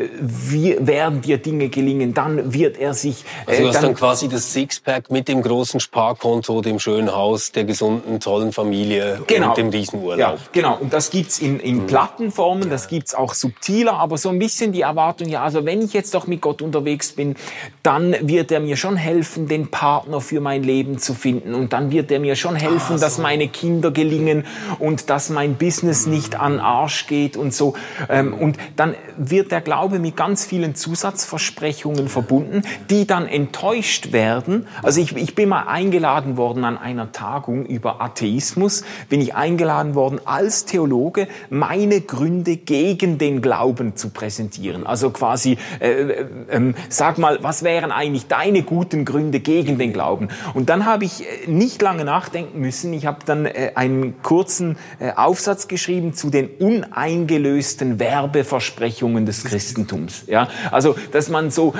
werden 0.81 1.21
dir 1.21 1.39
Dinge 1.39 1.69
gelingen, 1.69 2.15
dann 2.15 2.53
wird 2.53 2.79
er 2.79 2.95
sich... 2.95 3.25
Also 3.47 3.63
du 3.63 3.69
hast 3.69 3.77
dann, 3.77 3.83
dann 3.83 3.95
quasi 3.95 4.29
das 4.29 4.53
Sixpack 4.53 5.11
mit 5.11 5.29
dem 5.29 5.43
großen 5.43 5.81
Sparkonto, 5.81 6.61
dem 6.63 6.79
schönen 6.79 7.13
Haus, 7.15 7.53
der 7.53 7.65
gesunden, 7.65 8.21
tollen 8.21 8.53
Familie 8.53 9.23
genau. 9.27 9.51
und 9.51 9.59
dem 9.59 9.69
Riesenurlaub. 9.71 10.19
Ja, 10.19 10.37
genau. 10.53 10.79
Und 10.81 10.93
das 10.93 11.11
gibt's 11.11 11.39
in, 11.39 11.61
in 11.61 11.83
mhm. 11.83 11.87
Plattenformen, 11.87 12.71
das 12.71 12.89
gibt's 12.89 13.15
auch 13.15 13.35
subtiler, 13.35 13.95
aber 13.95 14.19
so 14.19 14.29
ein 14.29 14.39
bisschen 14.39 14.73
die 14.73 14.83
Erwartung, 14.83 15.29
ja, 15.29 15.43
also 15.43 15.65
wenn 15.65 15.83
ich 15.83 15.93
jetzt 15.93 16.15
doch 16.15 16.27
mit 16.27 16.41
Gott 16.41 16.63
unterwegs 16.63 17.13
bin, 17.13 17.37
dann 17.83 18.15
wird 18.21 18.53
er 18.53 18.61
mir 18.61 18.77
schon 18.77 18.97
helfen, 18.97 19.49
den 19.49 19.71
Partner 19.71 20.21
für 20.21 20.41
mein 20.41 20.63
Leben 20.63 20.99
zu 20.99 21.15
finden. 21.15 21.55
Und 21.55 21.73
dann 21.73 21.91
wird 21.91 22.11
er 22.11 22.21
mir 22.21 22.37
schon 22.37 22.57
helfen, 22.57 22.95
ah, 22.95 22.99
so. 22.99 23.05
dass 23.05 23.19
meine 23.19 23.49
Kinder 23.49 23.91
gelingen 23.91 24.45
und 24.79 25.11
dass 25.11 25.31
mein 25.31 25.55
Business 25.55 26.07
nicht 26.07 26.39
an 26.39 26.61
Arsch 26.61 27.07
geht 27.07 27.37
und 27.37 27.55
so. 27.55 27.75
Ähm, 28.09 28.35
und 28.35 28.57
dann 28.77 28.95
wird 29.17 29.53
der 29.53 29.61
Glaube 29.61 29.99
mit 29.99 30.17
ganz 30.17 30.45
vielen 30.45 30.75
Zusatzversprechungen 30.75 32.09
verbunden, 32.09 32.63
die 32.89 33.07
dann 33.07 33.27
enttäuscht 33.27 34.13
werden. 34.13 34.67
Also 34.83 35.01
ich, 35.01 35.17
ich 35.17 35.35
bin 35.35 35.49
mal 35.49 35.65
eingeladen 35.65 36.37
worden 36.37 36.65
an 36.65 36.79
einer 36.79 37.13
Tagung 37.13 37.67
über 37.67 38.01
Atheismus, 38.01 38.85
bin 39.09 39.21
ich 39.21 39.35
eingeladen 39.35 39.95
worden 39.95 40.21
als 40.25 40.65
Theologe, 40.65 41.29
meine 41.49 42.01
Gründe 42.01 42.57
gegen 42.57 43.19
den 43.19 43.43
Glauben 43.43 43.97
zu 43.97 44.11
präsentieren. 44.11 44.87
Also 44.87 45.11
quasi, 45.11 45.59
äh, 45.81 45.91
äh, 45.91 46.27
äh, 46.49 46.75
sag 46.89 47.19
mal, 47.19 47.39
was 47.43 47.63
wären 47.63 47.93
eigentlich 47.93 48.10
deine 48.19 48.63
guten 48.63 49.05
Gründe 49.05 49.41
gegen 49.41 49.79
den 49.79 49.93
Glauben? 49.93 50.29
Und 50.55 50.69
dann 50.69 50.87
habe 50.87 51.05
ich 51.05 51.23
äh, 51.23 51.51
nicht 51.51 51.83
lange 51.83 52.05
nachdenken 52.05 52.61
müssen. 52.61 52.93
Ich 52.93 53.07
habe 53.07 53.19
dann 53.25 53.47
äh, 53.47 53.73
einen 53.75 54.23
kurzen 54.23 54.77
äh, 54.99 55.13
Aufsatz 55.13 55.69
geschrieben 55.69 56.15
zu 56.15 56.31
den 56.31 56.49
uneingelösten 56.49 57.99
Werbeversprechungen 57.99 59.27
des 59.27 59.45
Christentums. 59.45 60.25
Ja, 60.27 60.49
also 60.71 60.95
dass 61.13 61.29
man 61.29 61.51
so, 61.51 61.75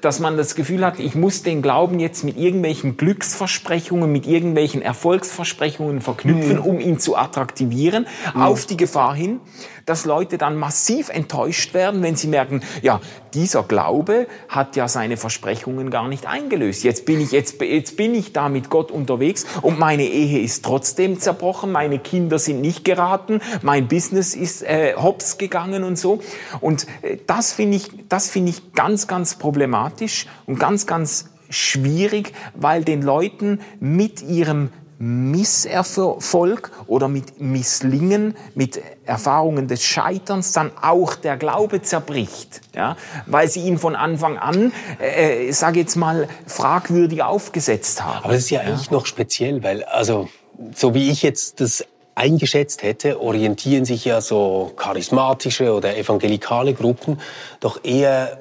dass 0.00 0.20
man 0.20 0.36
das 0.36 0.54
Gefühl 0.54 0.84
hat, 0.84 0.98
ich 0.98 1.14
muss 1.14 1.42
den 1.42 1.62
Glauben 1.62 2.00
jetzt 2.00 2.24
mit 2.24 2.36
irgendwelchen 2.36 2.96
Glücksversprechungen, 2.96 4.10
mit 4.10 4.26
irgendwelchen 4.26 4.82
Erfolgsversprechungen 4.82 6.00
verknüpfen, 6.00 6.56
mhm. 6.56 6.62
um 6.62 6.80
ihn 6.80 6.98
zu 6.98 7.16
attraktivieren, 7.16 8.06
mhm. 8.34 8.42
auf 8.42 8.66
die 8.66 8.76
Gefahr 8.76 9.14
hin, 9.14 9.40
dass 9.88 10.04
Leute 10.04 10.38
dann 10.38 10.56
massiv 10.56 11.08
enttäuscht 11.08 11.74
werden, 11.74 12.02
wenn 12.02 12.16
sie 12.16 12.28
merken, 12.28 12.62
ja, 12.82 13.00
dieser 13.34 13.62
Glaube 13.62 14.26
hat 14.48 14.76
ja 14.76 14.88
seine 14.88 15.16
Versprechungen 15.16 15.90
gar 15.90 16.08
nicht 16.08 16.26
eingelöst. 16.26 16.84
Jetzt 16.84 17.06
bin 17.06 17.20
ich, 17.20 17.32
jetzt, 17.32 17.60
jetzt 17.60 17.96
bin 17.96 18.14
ich 18.14 18.32
da 18.32 18.48
mit 18.48 18.70
Gott 18.70 18.90
unterwegs 18.90 19.46
und 19.62 19.78
meine 19.78 20.04
Ehe 20.04 20.40
ist 20.40 20.64
trotzdem 20.64 21.18
zerbrochen, 21.18 21.72
meine 21.72 21.98
Kinder 21.98 22.38
sind 22.38 22.60
nicht 22.60 22.84
geraten, 22.84 23.40
mein 23.62 23.88
Business 23.88 24.34
ist 24.34 24.62
äh, 24.62 24.94
hops 24.96 25.38
gegangen 25.38 25.84
und 25.84 25.98
so. 25.98 26.20
Und 26.60 26.86
äh, 27.02 27.18
das 27.26 27.52
finde 27.52 27.76
ich, 27.76 27.90
das 28.08 28.30
finde 28.30 28.50
ich 28.50 28.72
ganz, 28.72 29.06
ganz 29.06 29.36
problematisch 29.36 30.26
und 30.46 30.58
ganz, 30.58 30.86
ganz 30.86 31.30
schwierig, 31.50 32.32
weil 32.54 32.84
den 32.84 33.02
Leuten 33.02 33.60
mit 33.80 34.22
ihrem 34.22 34.70
Misserfolg 34.98 36.72
oder 36.88 37.06
mit 37.06 37.40
Misslingen, 37.40 38.36
mit 38.54 38.80
Erfahrungen 39.04 39.68
des 39.68 39.82
Scheiterns 39.82 40.52
dann 40.52 40.72
auch 40.80 41.14
der 41.14 41.36
Glaube 41.36 41.82
zerbricht, 41.82 42.60
ja, 42.74 42.96
weil 43.26 43.48
sie 43.48 43.60
ihn 43.60 43.78
von 43.78 43.94
Anfang 43.94 44.38
an, 44.38 44.72
äh, 44.98 45.52
sage 45.52 45.80
jetzt 45.80 45.94
mal, 45.94 46.28
fragwürdig 46.46 47.22
aufgesetzt 47.22 48.04
haben. 48.04 48.24
Aber 48.24 48.32
das 48.32 48.44
ist 48.44 48.50
ja, 48.50 48.62
ja 48.62 48.68
eigentlich 48.68 48.90
noch 48.90 49.06
speziell, 49.06 49.62
weil 49.62 49.84
also 49.84 50.28
so 50.74 50.94
wie 50.94 51.10
ich 51.10 51.22
jetzt 51.22 51.60
das 51.60 51.84
eingeschätzt 52.16 52.82
hätte, 52.82 53.20
orientieren 53.20 53.84
sich 53.84 54.04
ja 54.04 54.20
so 54.20 54.72
charismatische 54.76 55.72
oder 55.72 55.96
evangelikale 55.96 56.74
Gruppen 56.74 57.20
doch 57.60 57.84
eher 57.84 58.38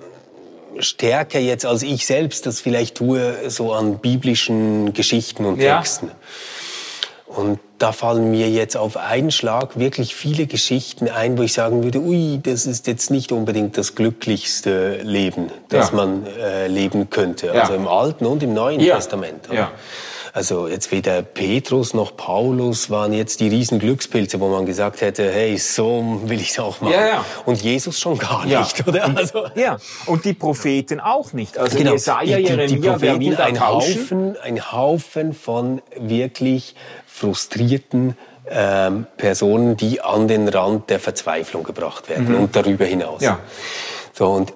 stärker 0.79 1.39
jetzt 1.39 1.65
als 1.65 1.83
ich 1.83 2.05
selbst 2.05 2.45
das 2.45 2.59
vielleicht 2.59 2.95
tue, 2.95 3.49
so 3.49 3.73
an 3.73 3.99
biblischen 3.99 4.93
Geschichten 4.93 5.45
und 5.45 5.59
Texten. 5.59 6.07
Ja. 6.07 6.13
Und 7.27 7.59
da 7.77 7.91
fallen 7.91 8.31
mir 8.31 8.49
jetzt 8.49 8.77
auf 8.77 8.97
einen 8.97 9.31
Schlag 9.31 9.77
wirklich 9.77 10.15
viele 10.15 10.47
Geschichten 10.47 11.09
ein, 11.09 11.37
wo 11.37 11.43
ich 11.43 11.53
sagen 11.53 11.83
würde, 11.83 11.99
ui, 11.99 12.39
das 12.41 12.65
ist 12.65 12.87
jetzt 12.87 13.11
nicht 13.11 13.31
unbedingt 13.31 13.77
das 13.77 13.95
glücklichste 13.95 15.01
Leben, 15.03 15.51
das 15.69 15.89
ja. 15.89 15.95
man 15.95 16.25
äh, 16.25 16.67
leben 16.67 17.09
könnte. 17.09 17.51
Also 17.51 17.73
im 17.73 17.87
Alten 17.87 18.25
und 18.25 18.41
im 18.43 18.53
Neuen 18.53 18.79
Testament. 18.79 19.49
Ja. 19.51 19.71
Also 20.37 20.67
jetzt 20.67 20.91
weder 20.91 21.23
Petrus 21.23 21.95
noch 21.95 22.15
Paulus 22.15 22.91
waren 22.91 23.11
jetzt 23.11 23.39
die 23.39 23.47
riesen 23.47 23.79
Glückspilze, 23.79 24.39
wo 24.39 24.49
man 24.49 24.67
gesagt 24.67 25.01
hätte, 25.01 25.31
hey, 25.31 25.57
so 25.57 26.21
will 26.25 26.39
ich 26.39 26.51
es 26.51 26.59
auch 26.59 26.79
machen. 26.79 26.93
Ja, 26.93 27.07
ja. 27.07 27.25
Und 27.47 27.59
Jesus 27.59 27.99
schon 27.99 28.19
gar 28.19 28.45
nicht, 28.45 28.77
ja. 28.77 28.85
oder? 28.85 29.17
Also 29.17 29.45
ja, 29.55 29.77
und 30.05 30.25
die 30.25 30.33
Propheten 30.33 30.99
auch 30.99 31.33
nicht. 31.33 31.57
Also 31.57 31.79
genau. 31.79 31.93
Jesaja, 31.93 32.37
Jeremia, 32.37 32.67
die, 32.67 32.75
die 32.75 32.87
Propheten, 32.87 33.35
ein 33.37 33.67
Haufen, 33.67 34.37
ein 34.39 34.71
Haufen 34.71 35.33
von 35.33 35.81
wirklich 35.95 36.75
frustrierten 37.07 38.15
ähm, 38.47 39.07
Personen, 39.17 39.75
die 39.75 40.01
an 40.01 40.27
den 40.27 40.47
Rand 40.49 40.91
der 40.91 40.99
Verzweiflung 40.99 41.63
gebracht 41.63 42.09
werden 42.09 42.29
mhm. 42.29 42.41
und 42.41 42.55
darüber 42.55 42.85
hinaus. 42.85 43.23
Ja. 43.23 43.39
So 44.13 44.27
und 44.27 44.53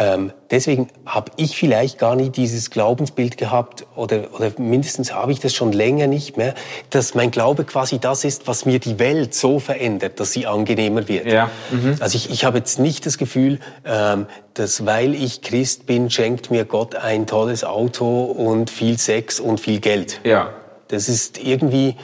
ähm, 0.00 0.32
deswegen 0.50 0.88
habe 1.04 1.30
ich 1.36 1.58
vielleicht 1.58 1.98
gar 1.98 2.16
nie 2.16 2.30
dieses 2.30 2.70
Glaubensbild 2.70 3.36
gehabt 3.36 3.84
oder, 3.96 4.28
oder 4.34 4.50
mindestens 4.56 5.12
habe 5.12 5.30
ich 5.30 5.40
das 5.40 5.54
schon 5.54 5.72
länger 5.72 6.06
nicht 6.06 6.38
mehr, 6.38 6.54
dass 6.88 7.14
mein 7.14 7.30
Glaube 7.30 7.64
quasi 7.64 7.98
das 7.98 8.24
ist, 8.24 8.48
was 8.48 8.64
mir 8.64 8.78
die 8.78 8.98
Welt 8.98 9.34
so 9.34 9.58
verändert, 9.58 10.18
dass 10.18 10.32
sie 10.32 10.46
angenehmer 10.46 11.06
wird. 11.06 11.26
Ja. 11.26 11.50
Mhm. 11.70 11.98
Also 12.00 12.16
ich, 12.16 12.30
ich 12.30 12.46
habe 12.46 12.56
jetzt 12.56 12.78
nicht 12.78 13.04
das 13.04 13.18
Gefühl, 13.18 13.58
ähm, 13.84 14.26
dass 14.54 14.86
weil 14.86 15.14
ich 15.14 15.42
Christ 15.42 15.84
bin, 15.84 16.08
schenkt 16.08 16.50
mir 16.50 16.64
Gott 16.64 16.94
ein 16.94 17.26
tolles 17.26 17.62
Auto 17.62 18.24
und 18.24 18.70
viel 18.70 18.96
Sex 18.96 19.38
und 19.38 19.60
viel 19.60 19.80
Geld. 19.80 20.22
Ja. 20.24 20.48
Das 20.88 21.10
ist 21.10 21.36
irgendwie 21.44 21.96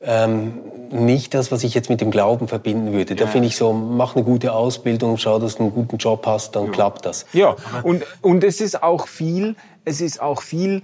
ähm, 0.00 0.60
nicht 0.92 1.34
das, 1.34 1.52
was 1.52 1.64
ich 1.64 1.74
jetzt 1.74 1.90
mit 1.90 2.00
dem 2.00 2.10
Glauben 2.10 2.48
verbinden 2.48 2.92
würde. 2.92 3.14
Da 3.14 3.26
finde 3.26 3.48
ich 3.48 3.56
so, 3.56 3.72
mach 3.72 4.16
eine 4.16 4.24
gute 4.24 4.52
Ausbildung, 4.52 5.16
schau, 5.18 5.38
dass 5.38 5.56
du 5.56 5.64
einen 5.64 5.72
guten 5.72 5.96
Job 5.98 6.26
hast, 6.26 6.56
dann 6.56 6.66
ja. 6.66 6.72
klappt 6.72 7.06
das. 7.06 7.26
Ja, 7.32 7.56
und, 7.82 8.04
und 8.22 8.44
es 8.44 8.60
ist 8.60 8.82
auch 8.82 9.06
viel, 9.06 9.56
es 9.84 10.00
ist 10.00 10.20
auch 10.20 10.42
viel 10.42 10.82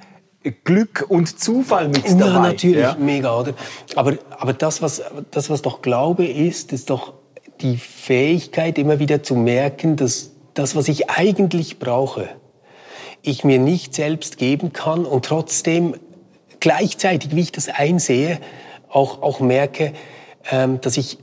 Glück 0.65 1.07
und 1.09 1.39
Zufall 1.39 1.89
mit 1.89 2.05
dabei. 2.05 2.27
Ja, 2.27 2.41
natürlich, 2.41 2.81
ja. 2.81 2.97
mega, 2.99 3.39
oder? 3.39 3.55
Aber, 3.95 4.17
aber 4.31 4.53
das, 4.53 4.83
was, 4.83 5.03
das, 5.31 5.51
was 5.51 5.63
doch 5.63 5.83
Glaube 5.83 6.27
ist, 6.27 6.73
ist 6.73 6.91
doch 6.91 7.15
die 7.61 7.77
Fähigkeit, 7.77 8.79
immer 8.79 8.99
wieder 8.99 9.23
zu 9.23 9.35
merken, 9.35 9.97
dass 9.97 10.31
das, 10.55 10.75
was 10.75 10.89
ich 10.89 11.11
eigentlich 11.11 11.79
brauche, 11.79 12.29
ich 13.23 13.45
mir 13.45 13.59
nicht 13.59 13.95
selbst 13.95 14.37
geben 14.37 14.73
kann 14.73 15.05
und 15.05 15.25
trotzdem 15.25 15.95
gleichzeitig, 16.59 17.35
wie 17.35 17.41
ich 17.41 17.53
das 17.53 17.69
einsehe, 17.69 18.41
auch, 18.93 19.23
auch 19.23 19.41
merke, 19.41 19.93
ähm, 20.51 20.81
dass 20.81 20.97
ich 20.97 21.19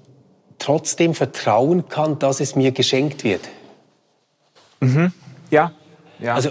trotzdem 0.57 1.13
vertrauen 1.13 1.87
kann, 1.87 2.19
dass 2.19 2.39
es 2.39 2.55
mir 2.55 2.71
geschenkt 2.71 3.23
wird. 3.23 3.41
Mhm. 4.81 5.13
Ja. 5.49 5.71
Ja. 6.19 6.35
Also 6.35 6.49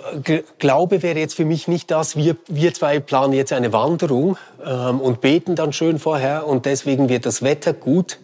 Glaube 0.59 1.03
wäre 1.03 1.19
jetzt 1.19 1.35
für 1.35 1.45
mich 1.45 1.69
nicht 1.69 1.91
das, 1.91 2.17
wir, 2.17 2.37
wir 2.47 2.73
zwei 2.73 3.01
planen 3.01 3.35
jetzt 3.35 3.53
eine 3.53 3.71
Wanderung 3.75 4.39
ähm, 4.65 4.99
und 4.99 5.21
beten 5.21 5.57
dann 5.57 5.75
schön 5.75 5.99
vorher 5.99 6.47
und 6.47 6.65
deswegen 6.65 7.11
wird 7.11 7.27
das 7.27 7.43
Wetter 7.43 7.75
gut, 7.75 8.19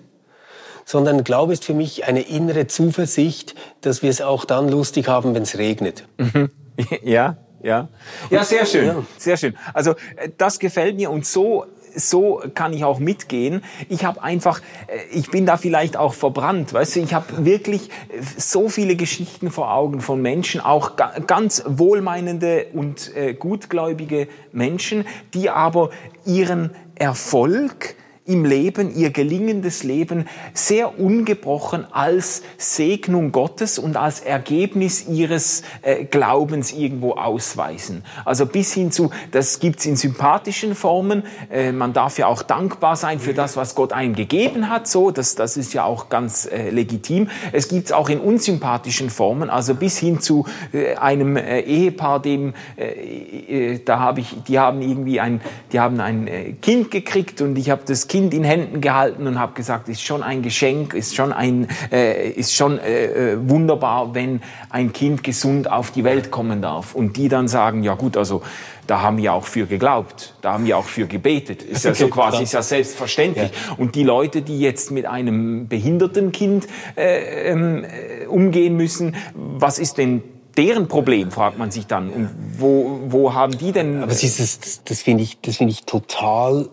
sondern 0.87 1.23
Glaube 1.23 1.53
ist 1.53 1.67
für 1.67 1.75
mich 1.75 2.07
eine 2.07 2.23
innere 2.23 2.67
Zuversicht, 2.67 3.55
dass 3.83 4.03
wir 4.03 4.09
es 4.09 4.23
auch 4.23 4.47
dann 4.47 4.71
lustig 4.71 5.07
haben, 5.07 5.35
wenn 5.35 5.43
es 5.43 5.59
regnet. 5.59 6.05
Mhm. 6.17 6.51
Ja, 7.03 7.37
ja. 7.63 7.89
Ja, 8.31 8.43
sehr 8.43 8.67
schön, 8.67 9.07
sehr 9.17 9.37
schön. 9.37 9.57
Also 9.75 9.93
äh, 10.17 10.31
das 10.37 10.59
gefällt 10.59 10.97
mir 10.97 11.11
und 11.11 11.25
so 11.25 11.67
so 11.95 12.43
kann 12.55 12.73
ich 12.73 12.85
auch 12.85 12.99
mitgehen. 12.99 13.63
Ich 13.89 14.05
habe 14.05 14.23
einfach, 14.23 14.61
äh, 14.87 14.99
ich 15.13 15.31
bin 15.31 15.47
da 15.47 15.57
vielleicht 15.57 15.97
auch 15.97 16.15
verbrannt, 16.15 16.73
weißt 16.73 16.97
du, 16.97 17.01
ich 17.01 17.15
habe 17.15 17.45
wirklich 17.45 17.89
äh, 17.89 18.21
so 18.37 18.69
viele 18.69 18.97
Geschichten 18.97 19.51
vor 19.51 19.73
Augen 19.73 20.01
von 20.01 20.21
Menschen, 20.21 20.61
auch 20.61 20.93
ganz 21.27 21.63
wohlmeinende 21.67 22.67
und 22.73 23.15
äh, 23.17 23.35
gutgläubige 23.35 24.29
Menschen, 24.53 25.05
die 25.35 25.51
aber 25.51 25.91
ihren 26.25 26.71
Erfolg 26.95 27.97
im 28.27 28.47
Leben, 28.47 28.95
ihr 28.95 29.11
gelingendes 29.11 29.83
Leben 29.83 30.27
sehr 30.55 30.99
ungebrochen 30.99 31.87
als 31.93 32.43
Segnung 32.57 33.33
Gottes 33.33 33.79
und 33.79 33.99
als 33.99 34.21
Ergebnis 34.21 35.07
ihres 35.07 35.63
äh, 35.83 36.05
Glaubens 36.05 36.73
irgendwo 36.73 37.13
ausweisen. 37.13 38.03
Also 38.25 38.47
bis 38.47 38.73
hin 38.73 38.91
zu, 38.91 39.11
das 39.31 39.61
gibt's 39.61 39.85
in 39.85 39.97
sympathischen 39.97 40.75
Formen, 40.75 41.25
äh, 41.51 41.71
man 41.71 41.93
darf 41.93 42.17
ja 42.17 42.27
auch 42.27 42.43
dankbar 42.43 42.97
sein 42.97 43.21
für 43.21 43.35
das, 43.35 43.59
was 43.59 43.75
Gott 43.75 43.93
einem 43.93 44.15
gegeben 44.15 44.71
hat, 44.71 44.89
so, 44.89 45.11
das, 45.11 45.35
das 45.35 45.59
ist 45.59 45.75
ja 45.75 45.85
auch 45.85 46.09
ganz 46.09 46.47
äh, 46.47 46.71
legitim. 46.71 47.29
Es 47.53 47.69
gibt's 47.69 47.93
auch 47.93 48.09
in 48.09 48.21
unsympathischen 48.21 49.11
Formen, 49.11 49.51
also 49.51 49.75
bis 49.75 49.99
hin 49.99 50.21
zu 50.21 50.47
äh, 50.73 50.95
einem 50.95 51.37
äh, 51.37 51.61
Ehepaar, 51.61 52.23
dem, 52.23 52.55
äh, 52.77 53.81
da 53.85 53.99
habe 53.99 54.21
ich, 54.21 54.35
die 54.49 54.59
haben 54.59 54.81
irgendwie 54.81 55.21
ein, 55.21 55.43
die 55.73 55.81
haben 55.81 56.01
ein 56.01 56.57
Kind 56.63 56.91
gekriegt 56.91 57.43
und 57.43 57.59
ich 57.59 57.69
habe 57.69 57.83
das 57.85 58.09
Kind 58.09 58.14
in 58.15 58.45
Händen 58.45 58.81
gehalten 58.81 59.27
und 59.27 59.39
habe 59.39 59.55
gesagt, 59.55 59.89
ist 59.89 60.03
schon 60.03 60.23
ein 60.23 60.43
Geschenk, 60.43 60.95
ist 60.95 61.15
schon 61.15 61.33
ein, 61.33 61.69
äh, 61.91 62.31
ist 62.31 62.55
schon 62.55 62.79
äh, 62.79 63.33
äh, 63.33 63.49
wunderbar, 63.49 64.15
wenn 64.15 64.41
ein 64.71 64.93
Kind 64.93 65.25
gesund 65.25 65.71
auf 65.71 65.91
die 65.91 66.05
Welt 66.05 66.31
kommen 66.31 66.63
darf. 66.63 66.95
Und 66.95 67.17
die 67.17 67.29
dann 67.29 67.49
sagen, 67.49 67.83
ja 67.83 67.95
gut, 67.95 68.17
also 68.17 68.43
da 68.87 69.01
haben 69.01 69.17
wir 69.17 69.33
auch 69.33 69.45
für 69.45 69.67
geglaubt, 69.67 70.35
da 70.43 70.53
haben 70.53 70.67
wir 70.67 70.79
auch 70.79 70.85
für 70.85 71.07
gebetet. 71.07 71.63
Ist 71.63 71.85
ja 71.85 71.95
so 71.95 72.09
quasi, 72.09 72.43
ist 72.43 72.53
ja 72.53 72.63
selbstverständlich. 72.63 73.51
Ja. 73.51 73.75
Und 73.77 73.95
die 73.95 74.05
Leute, 74.05 74.43
die 74.43 74.61
jetzt 74.61 74.91
mit 74.91 75.07
einem 75.07 75.69
behinderten 75.69 76.33
Kind 76.33 76.67
äh, 76.97 77.51
ähm, 77.51 77.85
äh, 77.85 78.27
umgehen 78.27 78.77
müssen, 78.77 79.17
was 79.35 79.79
ist 79.79 79.99
denn 79.99 80.23
deren 80.57 80.89
Problem, 80.89 81.31
fragt 81.31 81.59
man 81.59 81.71
sich 81.71 81.87
dann. 81.87 82.11
Und 82.11 82.31
wo, 82.59 83.01
wo 83.07 83.35
haben 83.35 83.59
die 83.59 83.73
denn... 83.73 83.99
Aber 83.99 84.07
das, 84.07 84.21
das, 84.21 84.85
das 84.85 85.03
finde 85.03 85.25
ich, 85.25 85.41
das 85.41 85.57
finde 85.57 85.73
ich 85.73 85.85
total 85.85 86.69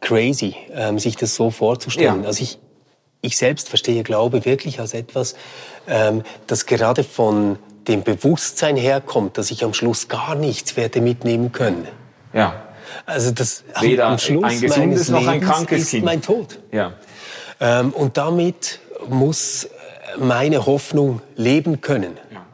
crazy, 0.00 0.56
ähm, 0.72 0.98
sich 0.98 1.16
das 1.16 1.34
so 1.34 1.50
vorzustellen. 1.50 2.22
Ja. 2.22 2.28
Also 2.28 2.42
ich, 2.42 2.58
ich 3.20 3.36
selbst 3.36 3.68
verstehe 3.68 4.02
Glaube 4.02 4.44
wirklich 4.44 4.80
als 4.80 4.94
etwas, 4.94 5.34
ähm, 5.88 6.22
das 6.46 6.66
gerade 6.66 7.04
von 7.04 7.58
dem 7.86 8.02
Bewusstsein 8.02 8.76
herkommt, 8.76 9.38
dass 9.38 9.50
ich 9.50 9.64
am 9.64 9.74
Schluss 9.74 10.08
gar 10.08 10.34
nichts 10.34 10.76
werde 10.76 11.00
mitnehmen 11.00 11.52
können. 11.52 11.88
Ja. 12.32 12.62
Also 13.06 13.30
das 13.30 13.64
Weder 13.80 14.06
am 14.06 14.18
Schluss 14.18 14.44
ein 14.44 14.60
gesundes 14.60 15.08
noch 15.08 15.26
ein 15.26 15.40
krankes 15.40 15.82
ist 15.82 15.90
Kind. 15.90 16.04
mein 16.04 16.22
Tod. 16.22 16.58
Ja. 16.72 16.92
Ähm, 17.60 17.92
und 17.92 18.16
damit 18.16 18.80
muss 19.08 19.68
meine 20.18 20.66
Hoffnung 20.66 21.22
leben 21.36 21.80
können. 21.80 22.16
Ja. 22.32 22.46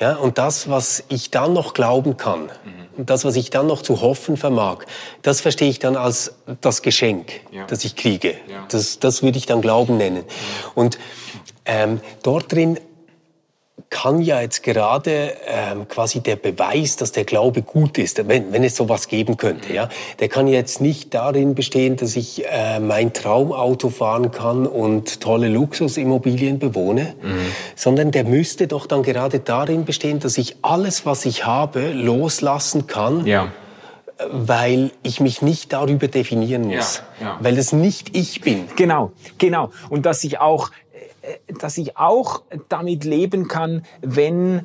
Ja, 0.00 0.16
und 0.16 0.38
das, 0.38 0.70
was 0.70 1.04
ich 1.08 1.30
dann 1.30 1.52
noch 1.52 1.74
glauben 1.74 2.16
kann, 2.16 2.44
mhm. 2.44 2.77
Und 2.98 3.08
das, 3.08 3.24
was 3.24 3.36
ich 3.36 3.50
dann 3.50 3.66
noch 3.68 3.80
zu 3.80 4.00
hoffen 4.02 4.36
vermag, 4.36 4.78
das 5.22 5.40
verstehe 5.40 5.70
ich 5.70 5.78
dann 5.78 5.96
als 5.96 6.34
das 6.60 6.82
Geschenk, 6.82 7.40
ja. 7.52 7.64
das 7.66 7.84
ich 7.84 7.96
kriege. 7.96 8.34
Ja. 8.48 8.66
Das, 8.70 8.98
das 8.98 9.22
würde 9.22 9.38
ich 9.38 9.46
dann 9.46 9.62
Glauben 9.62 9.96
nennen. 9.96 10.24
Und 10.74 10.98
ähm, 11.64 12.00
dort 12.22 12.52
drin 12.52 12.78
kann 13.90 14.20
ja 14.20 14.40
jetzt 14.40 14.62
gerade 14.62 15.32
ähm, 15.46 15.88
quasi 15.88 16.20
der 16.20 16.36
Beweis, 16.36 16.96
dass 16.96 17.12
der 17.12 17.24
Glaube 17.24 17.62
gut 17.62 17.98
ist, 17.98 18.26
wenn, 18.28 18.52
wenn 18.52 18.64
es 18.64 18.76
sowas 18.76 19.08
geben 19.08 19.36
könnte, 19.36 19.72
ja, 19.72 19.88
der 20.20 20.28
kann 20.28 20.46
jetzt 20.46 20.80
nicht 20.80 21.14
darin 21.14 21.54
bestehen, 21.54 21.96
dass 21.96 22.16
ich 22.16 22.44
äh, 22.46 22.80
mein 22.80 23.12
Traumauto 23.12 23.88
fahren 23.88 24.30
kann 24.30 24.66
und 24.66 25.20
tolle 25.20 25.48
Luxusimmobilien 25.48 26.58
bewohne, 26.58 27.14
mhm. 27.22 27.38
sondern 27.76 28.10
der 28.10 28.24
müsste 28.24 28.66
doch 28.66 28.86
dann 28.86 29.02
gerade 29.02 29.40
darin 29.40 29.84
bestehen, 29.84 30.20
dass 30.20 30.38
ich 30.38 30.56
alles, 30.62 31.06
was 31.06 31.24
ich 31.24 31.46
habe, 31.46 31.92
loslassen 31.92 32.86
kann. 32.86 33.26
Ja 33.26 33.48
weil 34.30 34.90
ich 35.02 35.20
mich 35.20 35.42
nicht 35.42 35.72
darüber 35.72 36.08
definieren 36.08 36.62
muss, 36.62 37.02
ja, 37.20 37.26
ja. 37.26 37.38
weil 37.40 37.56
es 37.56 37.72
nicht 37.72 38.16
ich 38.16 38.40
bin. 38.40 38.64
Genau, 38.76 39.12
genau. 39.38 39.70
Und 39.90 40.06
dass 40.06 40.24
ich 40.24 40.40
auch 40.40 40.70
dass 41.60 41.78
ich 41.78 41.96
auch 41.96 42.42
damit 42.68 43.04
leben 43.04 43.48
kann, 43.48 43.84
wenn 44.00 44.62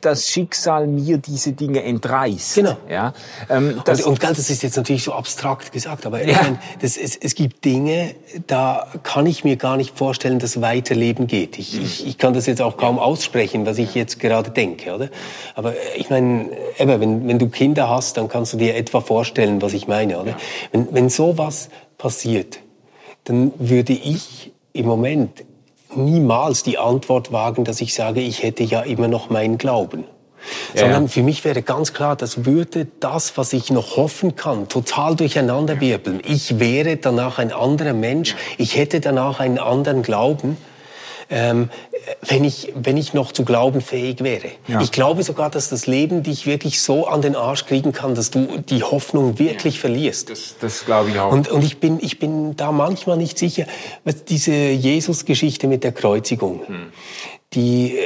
das 0.00 0.28
Schicksal 0.28 0.86
mir 0.86 1.18
diese 1.18 1.52
Dinge 1.52 1.82
entreißt. 1.82 2.54
Genau. 2.54 2.76
Ja, 2.88 3.14
ähm, 3.48 3.80
das 3.84 4.02
und, 4.02 4.12
und 4.12 4.22
das 4.22 4.50
ist 4.50 4.62
jetzt 4.62 4.76
natürlich 4.76 5.04
so 5.04 5.12
abstrakt 5.12 5.72
gesagt, 5.72 6.06
aber 6.06 6.22
ja. 6.22 6.30
ich 6.30 6.42
meine, 6.42 6.58
das, 6.80 6.96
es, 6.96 7.16
es 7.16 7.34
gibt 7.34 7.64
Dinge, 7.64 8.14
da 8.46 8.86
kann 9.02 9.26
ich 9.26 9.44
mir 9.44 9.56
gar 9.56 9.76
nicht 9.76 9.96
vorstellen, 9.96 10.38
dass 10.38 10.60
Weiterleben 10.60 11.26
geht. 11.26 11.58
Ich, 11.58 11.80
ich, 11.80 12.06
ich 12.06 12.18
kann 12.18 12.34
das 12.34 12.46
jetzt 12.46 12.62
auch 12.62 12.76
kaum 12.76 12.98
aussprechen, 12.98 13.66
was 13.66 13.78
ich 13.78 13.94
jetzt 13.94 14.20
gerade 14.20 14.50
denke, 14.50 14.94
oder? 14.94 15.08
Aber 15.54 15.74
ich 15.96 16.10
meine, 16.10 16.50
eben, 16.78 17.00
wenn, 17.00 17.28
wenn 17.28 17.38
du 17.38 17.48
Kinder 17.48 17.88
hast, 17.88 18.16
dann 18.16 18.28
kannst 18.28 18.52
du 18.52 18.56
dir 18.56 18.76
etwa 18.76 19.00
vorstellen, 19.00 19.62
was 19.62 19.72
ich 19.72 19.86
meine, 19.88 20.18
oder? 20.18 20.30
Ja. 20.30 20.36
Wenn, 20.70 20.88
wenn 20.92 21.08
sowas 21.08 21.68
passiert, 21.98 22.60
dann 23.24 23.52
würde 23.58 23.92
ich 23.92 24.52
im 24.72 24.86
Moment 24.86 25.44
niemals 25.96 26.62
die 26.62 26.78
Antwort 26.78 27.32
wagen, 27.32 27.64
dass 27.64 27.80
ich 27.80 27.94
sage, 27.94 28.20
ich 28.20 28.42
hätte 28.42 28.64
ja 28.64 28.80
immer 28.82 29.08
noch 29.08 29.30
meinen 29.30 29.58
Glauben. 29.58 30.04
Ja, 30.74 30.82
Sondern 30.82 31.08
für 31.08 31.22
mich 31.22 31.44
wäre 31.44 31.62
ganz 31.62 31.92
klar, 31.92 32.16
das 32.16 32.44
würde 32.44 32.88
das, 33.00 33.36
was 33.36 33.52
ich 33.52 33.70
noch 33.70 33.96
hoffen 33.96 34.34
kann, 34.34 34.68
total 34.68 35.14
durcheinanderwirbeln. 35.14 36.20
Ich 36.26 36.58
wäre 36.58 36.96
danach 36.96 37.38
ein 37.38 37.52
anderer 37.52 37.92
Mensch. 37.92 38.34
Ich 38.58 38.76
hätte 38.76 39.00
danach 39.00 39.38
einen 39.38 39.58
anderen 39.58 40.02
Glauben 40.02 40.56
ähm, 41.32 41.70
wenn, 42.28 42.44
ich, 42.44 42.72
wenn 42.76 42.96
ich 42.98 43.14
noch 43.14 43.32
zu 43.32 43.44
glauben 43.44 43.80
fähig 43.80 44.22
wäre. 44.22 44.48
Ja. 44.68 44.82
Ich 44.82 44.92
glaube 44.92 45.22
sogar, 45.22 45.48
dass 45.48 45.70
das 45.70 45.86
Leben 45.86 46.22
dich 46.22 46.46
wirklich 46.46 46.82
so 46.82 47.06
an 47.06 47.22
den 47.22 47.34
Arsch 47.34 47.64
kriegen 47.64 47.92
kann, 47.92 48.14
dass 48.14 48.30
du 48.30 48.58
die 48.58 48.82
Hoffnung 48.82 49.38
wirklich 49.38 49.76
ja. 49.76 49.80
verlierst. 49.80 50.30
Das, 50.30 50.56
das 50.60 50.84
glaube 50.84 51.10
ich 51.10 51.18
auch. 51.18 51.32
Und, 51.32 51.48
und 51.48 51.64
ich, 51.64 51.80
bin, 51.80 51.98
ich 52.02 52.18
bin 52.18 52.54
da 52.54 52.70
manchmal 52.70 53.16
nicht 53.16 53.38
sicher, 53.38 53.64
was 54.04 54.24
diese 54.24 54.52
Jesus-Geschichte 54.52 55.66
mit 55.66 55.82
der 55.82 55.92
Kreuzigung, 55.92 56.60
hm. 56.66 56.92
die... 57.54 57.96
Äh, 57.96 58.02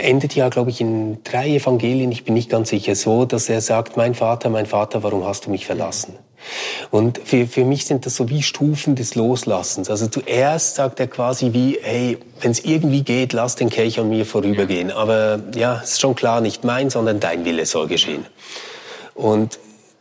endet 0.00 0.36
ja, 0.36 0.48
glaube 0.48 0.70
ich, 0.70 0.80
in 0.80 1.24
drei 1.24 1.56
Evangelien, 1.56 2.12
ich 2.12 2.22
bin 2.24 2.34
nicht 2.34 2.48
ganz 2.48 2.68
sicher, 2.68 2.94
so, 2.94 3.24
dass 3.24 3.48
er 3.48 3.60
sagt, 3.60 3.96
mein 3.96 4.14
Vater, 4.14 4.48
mein 4.48 4.66
Vater, 4.66 5.02
warum 5.02 5.24
hast 5.24 5.46
du 5.46 5.50
mich 5.50 5.66
verlassen? 5.66 6.14
Und 6.90 7.20
für, 7.24 7.46
für 7.46 7.64
mich 7.64 7.84
sind 7.84 8.06
das 8.06 8.16
so 8.16 8.28
wie 8.28 8.42
Stufen 8.42 8.94
des 8.94 9.14
Loslassens. 9.14 9.90
Also 9.90 10.06
zuerst 10.06 10.76
sagt 10.76 11.00
er 11.00 11.06
quasi 11.06 11.52
wie, 11.52 11.78
hey, 11.82 12.18
wenn 12.40 12.50
es 12.50 12.64
irgendwie 12.64 13.02
geht, 13.02 13.32
lass 13.32 13.56
den 13.56 13.70
Kelch 13.70 13.98
an 14.00 14.08
mir 14.08 14.24
vorübergehen. 14.24 14.90
Aber 14.90 15.40
ja, 15.54 15.76
ist 15.76 16.00
schon 16.00 16.14
klar, 16.14 16.40
nicht 16.40 16.64
mein, 16.64 16.90
sondern 16.90 17.20
dein 17.20 17.44
Wille 17.44 17.66
soll 17.66 17.88
geschehen. 17.88 18.24
Und 19.14 19.58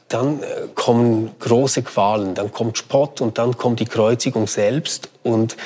dann 0.10 0.41
äh, 0.41 0.67
kommen 0.73 1.32
große 1.39 1.84
Qualen, 1.84 2.34
dann 2.34 2.52
kommt 2.52 2.78
Spott 2.78 3.19
und 3.19 3.38
dann 3.38 3.58
kommt 3.58 3.80
die 3.80 3.86
Kreuzigung 3.86 4.47
selbst 4.47 5.10
und 5.23 5.58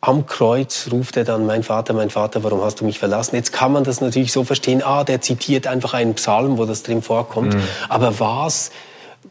am 0.00 0.26
Kreuz 0.26 0.88
ruft 0.92 1.16
er 1.16 1.24
dann, 1.24 1.44
mein 1.44 1.64
Vater, 1.64 1.92
mein 1.92 2.10
Vater, 2.10 2.44
warum 2.44 2.62
hast 2.62 2.80
du 2.80 2.84
mich 2.84 3.00
verlassen? 3.00 3.34
Jetzt 3.34 3.52
kann 3.52 3.72
man 3.72 3.82
das 3.82 4.00
natürlich 4.00 4.32
so 4.32 4.44
verstehen, 4.44 4.82
ah, 4.84 5.02
der 5.02 5.20
zitiert 5.20 5.66
einfach 5.66 5.92
einen 5.92 6.14
Psalm, 6.14 6.56
wo 6.56 6.66
das 6.66 6.84
drin 6.84 7.02
vorkommt. 7.02 7.54
Mhm. 7.54 7.62
Aber 7.88 8.20
was 8.20 8.70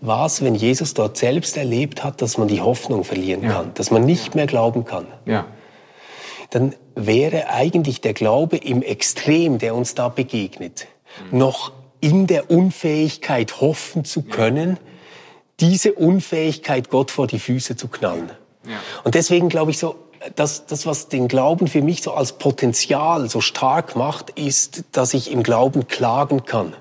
was, 0.01 0.43
wenn 0.43 0.55
Jesus 0.55 0.93
dort 0.93 1.17
selbst 1.17 1.57
erlebt 1.57 2.03
hat, 2.03 2.21
dass 2.21 2.37
man 2.37 2.47
die 2.47 2.61
Hoffnung 2.61 3.03
verlieren 3.03 3.43
ja. 3.43 3.53
kann, 3.53 3.73
dass 3.73 3.91
man 3.91 4.05
nicht 4.05 4.35
mehr 4.35 4.47
glauben 4.47 4.85
kann, 4.85 5.07
ja. 5.25 5.45
dann 6.49 6.75
wäre 6.95 7.49
eigentlich 7.49 8.01
der 8.01 8.13
Glaube 8.13 8.57
im 8.57 8.81
Extrem, 8.81 9.57
der 9.57 9.75
uns 9.75 9.95
da 9.95 10.09
begegnet, 10.09 10.87
mhm. 11.31 11.39
noch 11.39 11.71
in 11.99 12.27
der 12.27 12.51
Unfähigkeit 12.51 13.59
hoffen 13.59 14.05
zu 14.05 14.21
können, 14.21 14.71
ja. 14.71 14.77
diese 15.59 15.93
Unfähigkeit 15.93 16.89
Gott 16.89 17.11
vor 17.11 17.27
die 17.27 17.39
Füße 17.39 17.75
zu 17.75 17.87
knallen. 17.87 18.31
Und 19.03 19.15
deswegen 19.15 19.49
glaube 19.49 19.71
ich 19.71 19.77
so, 19.77 19.95
das, 20.35 20.65
das, 20.65 20.85
was 20.85 21.07
den 21.07 21.27
Glauben 21.27 21.67
für 21.67 21.81
mich 21.81 22.01
so 22.01 22.11
als 22.11 22.33
Potenzial 22.33 23.29
so 23.29 23.41
stark 23.41 23.95
macht, 23.95 24.31
ist, 24.31 24.83
dass 24.91 25.13
ich 25.13 25.31
im 25.31 25.43
Glauben 25.43 25.87
klagen 25.87 26.45
kann. 26.45 26.73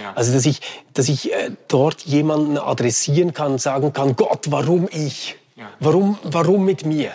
Ja. 0.00 0.12
Also 0.14 0.32
dass 0.32 0.46
ich, 0.46 0.60
dass 0.94 1.08
ich 1.08 1.32
äh, 1.32 1.50
dort 1.68 2.02
jemanden 2.02 2.58
adressieren 2.58 3.32
kann, 3.32 3.58
sagen 3.58 3.92
kann, 3.92 4.16
Gott, 4.16 4.50
warum 4.50 4.88
ich? 4.90 5.36
Ja. 5.56 5.68
Warum, 5.80 6.18
warum 6.22 6.64
mit 6.64 6.86
mir? 6.86 7.08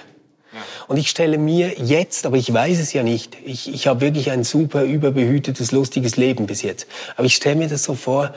Ja. 0.53 0.59
Und 0.87 0.97
ich 0.97 1.09
stelle 1.09 1.37
mir 1.37 1.79
jetzt, 1.79 2.25
aber 2.25 2.37
ich 2.37 2.53
weiß 2.53 2.79
es 2.79 2.93
ja 2.93 3.03
nicht, 3.03 3.37
ich, 3.43 3.73
ich 3.73 3.87
habe 3.87 4.01
wirklich 4.01 4.31
ein 4.31 4.43
super 4.43 4.83
überbehütetes, 4.83 5.71
lustiges 5.71 6.17
Leben 6.17 6.45
bis 6.45 6.61
jetzt, 6.61 6.87
aber 7.15 7.25
ich 7.25 7.35
stelle 7.35 7.55
mir 7.55 7.69
das 7.69 7.83
so 7.83 7.95
vor, 7.95 8.33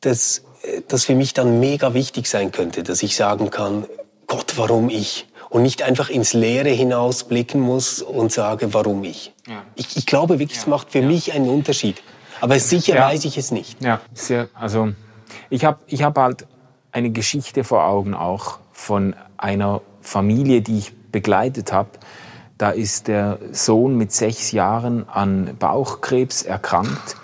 dass 0.00 0.42
das 0.88 1.04
für 1.04 1.14
mich 1.14 1.34
dann 1.34 1.60
mega 1.60 1.94
wichtig 1.94 2.26
sein 2.26 2.52
könnte, 2.52 2.82
dass 2.82 3.02
ich 3.02 3.16
sagen 3.16 3.50
kann, 3.50 3.86
Gott, 4.26 4.54
warum 4.56 4.88
ich? 4.88 5.26
Und 5.48 5.62
nicht 5.62 5.82
einfach 5.82 6.10
ins 6.10 6.32
Leere 6.32 6.68
hinausblicken 6.68 7.60
muss 7.60 8.02
und 8.02 8.30
sage, 8.30 8.72
warum 8.72 9.02
ich. 9.02 9.32
Ja. 9.48 9.64
Ich, 9.74 9.96
ich 9.96 10.06
glaube 10.06 10.38
wirklich, 10.38 10.58
es 10.58 10.66
macht 10.68 10.92
für 10.92 11.02
mich 11.02 11.32
einen 11.32 11.48
Unterschied. 11.48 12.02
Aber 12.40 12.58
sicher 12.58 12.96
ja. 12.96 13.08
weiß 13.08 13.24
ich 13.24 13.38
es 13.38 13.50
nicht. 13.50 13.82
Ja, 13.82 14.00
sehr, 14.12 14.48
also 14.54 14.92
ich 15.48 15.64
habe 15.64 15.78
ich 15.86 16.02
hab 16.02 16.18
halt 16.18 16.46
eine 16.92 17.10
Geschichte 17.10 17.64
vor 17.64 17.84
Augen 17.84 18.14
auch 18.14 18.58
von 18.72 19.14
einer 19.36 19.80
Familie, 20.00 20.62
die 20.62 20.78
ich 20.78 20.92
begleitet 21.12 21.72
habe. 21.72 21.90
Da 22.58 22.70
ist 22.70 23.08
der 23.08 23.38
Sohn 23.52 23.96
mit 23.96 24.12
sechs 24.12 24.52
Jahren 24.52 25.08
an 25.08 25.56
Bauchkrebs 25.58 26.42
erkrankt. 26.42 27.16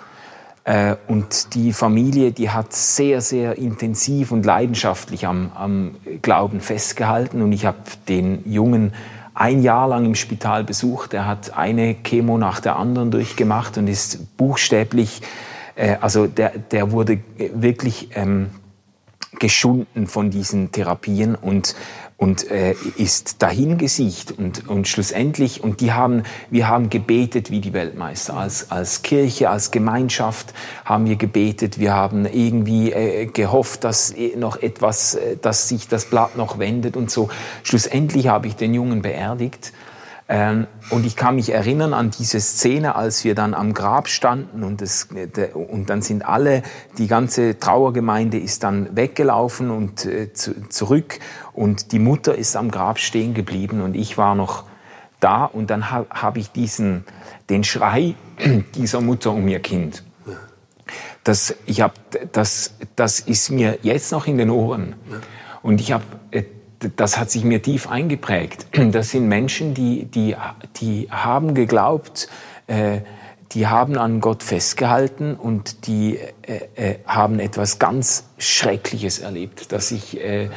Äh, 0.63 0.95
und 1.07 1.53
die 1.53 1.73
Familie, 1.73 2.31
die 2.31 2.49
hat 2.49 2.73
sehr, 2.73 3.21
sehr 3.21 3.57
intensiv 3.57 4.31
und 4.31 4.45
leidenschaftlich 4.45 5.25
am, 5.27 5.51
am 5.55 5.95
Glauben 6.21 6.59
festgehalten. 6.59 7.41
Und 7.41 7.51
ich 7.51 7.65
habe 7.65 7.77
den 8.07 8.49
Jungen 8.51 8.93
ein 9.37 9.61
Jahr 9.61 9.87
lang 9.87 10.05
im 10.05 10.15
Spital 10.15 10.63
besucht. 10.63 11.13
Er 11.13 11.27
hat 11.27 11.55
eine 11.55 11.95
Chemo 12.03 12.37
nach 12.39 12.59
der 12.59 12.75
anderen 12.77 13.11
durchgemacht 13.11 13.77
und 13.77 13.87
ist 13.87 14.35
buchstäblich, 14.35 15.21
äh, 15.75 15.97
also 16.01 16.25
der, 16.25 16.57
der 16.57 16.91
wurde 16.91 17.19
wirklich 17.37 18.09
ähm, 18.15 18.49
geschunden 19.37 20.07
von 20.07 20.31
diesen 20.31 20.71
Therapien 20.71 21.35
und 21.35 21.75
und 22.17 22.49
äh, 22.49 22.73
ist 22.97 23.43
dahin 23.43 23.77
gesiegt 23.77 24.31
und, 24.31 24.67
und 24.67 24.87
schlussendlich, 24.87 25.63
und 25.63 25.81
die 25.81 25.93
haben, 25.93 26.23
wir 26.49 26.67
haben 26.67 26.89
gebetet 26.89 27.51
wie 27.51 27.61
die 27.61 27.73
Weltmeister. 27.73 28.35
Als, 28.35 28.71
als 28.71 29.03
Kirche, 29.03 29.51
als 29.51 29.69
Gemeinschaft 29.69 30.53
haben 30.83 31.05
wir 31.05 31.15
gebetet. 31.15 31.77
Wir 31.77 31.93
haben 31.93 32.25
irgendwie 32.25 32.91
äh, 32.91 33.27
gehofft, 33.27 33.83
dass 33.83 34.15
noch 34.35 34.57
etwas, 34.57 35.13
äh, 35.13 35.37
dass 35.39 35.69
sich 35.69 35.87
das 35.87 36.05
Blatt 36.05 36.35
noch 36.35 36.57
wendet 36.57 36.97
und 36.97 37.11
so. 37.11 37.29
Schlussendlich 37.61 38.27
habe 38.27 38.47
ich 38.47 38.55
den 38.55 38.73
Jungen 38.73 39.03
beerdigt 39.03 39.71
ähm, 40.29 40.67
und 40.89 41.05
ich 41.05 41.15
kann 41.15 41.35
mich 41.35 41.53
erinnern 41.53 41.93
an 41.93 42.11
diese 42.11 42.41
Szene, 42.41 42.95
als 42.95 43.23
wir 43.23 43.33
dann 43.33 43.53
am 43.53 43.73
Grab 43.73 44.09
standen 44.09 44.63
und, 44.63 44.81
das, 44.81 45.07
und 45.53 45.89
dann 45.89 46.01
sind 46.01 46.25
alle, 46.25 46.63
die 46.97 47.07
ganze 47.07 47.59
Trauergemeinde 47.59 48.37
ist 48.37 48.63
dann 48.63 48.95
weggelaufen 48.95 49.71
und 49.71 50.05
äh, 50.05 50.33
zu, 50.33 50.67
zurück 50.67 51.19
und 51.53 51.93
die 51.93 51.99
Mutter 51.99 52.35
ist 52.35 52.57
am 52.57 52.71
Grab 52.71 52.99
stehen 52.99 53.33
geblieben 53.33 53.81
und 53.81 53.95
ich 53.95 54.17
war 54.17 54.35
noch 54.35 54.65
da 55.21 55.45
und 55.45 55.69
dann 55.69 55.91
habe 55.91 56.07
hab 56.09 56.37
ich 56.37 56.51
diesen, 56.51 57.05
den 57.49 57.63
Schrei 57.63 58.15
dieser 58.75 59.01
Mutter 59.01 59.31
um 59.31 59.47
ihr 59.47 59.59
Kind. 59.59 60.03
Das, 61.23 61.55
ich 61.65 61.81
hab, 61.81 61.93
das, 62.31 62.75
das 62.95 63.19
ist 63.19 63.49
mir 63.49 63.79
jetzt 63.81 64.11
noch 64.11 64.27
in 64.27 64.37
den 64.37 64.49
Ohren. 64.49 64.95
Und 65.61 65.81
ich 65.81 65.91
habe 65.91 66.05
äh, 66.05 66.16
das 66.95 67.17
hat 67.17 67.31
sich 67.31 67.43
mir 67.43 67.61
tief 67.61 67.89
eingeprägt. 67.89 68.67
Das 68.91 69.09
sind 69.11 69.27
Menschen, 69.27 69.73
die, 69.73 70.05
die, 70.05 70.35
die 70.79 71.07
haben 71.09 71.53
geglaubt, 71.53 72.29
äh, 72.67 72.99
die 73.53 73.67
haben 73.67 73.97
an 73.97 74.19
Gott 74.19 74.43
festgehalten 74.43 75.35
und 75.35 75.87
die 75.87 76.19
äh, 76.41 76.59
äh, 76.75 76.99
haben 77.05 77.39
etwas 77.39 77.79
ganz 77.79 78.25
Schreckliches 78.37 79.19
erlebt, 79.19 79.71
das 79.71 79.91
ich 79.91 80.19
äh, 80.21 80.49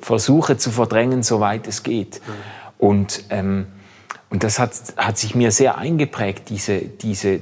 versuche 0.00 0.56
zu 0.56 0.70
verdrängen, 0.70 1.22
soweit 1.22 1.66
es 1.66 1.82
geht. 1.82 2.20
Und, 2.78 3.24
ähm, 3.30 3.66
und 4.28 4.44
das 4.44 4.58
hat, 4.58 4.72
hat 4.96 5.18
sich 5.18 5.34
mir 5.34 5.50
sehr 5.50 5.78
eingeprägt, 5.78 6.48
diese, 6.50 6.80
diese 6.80 7.40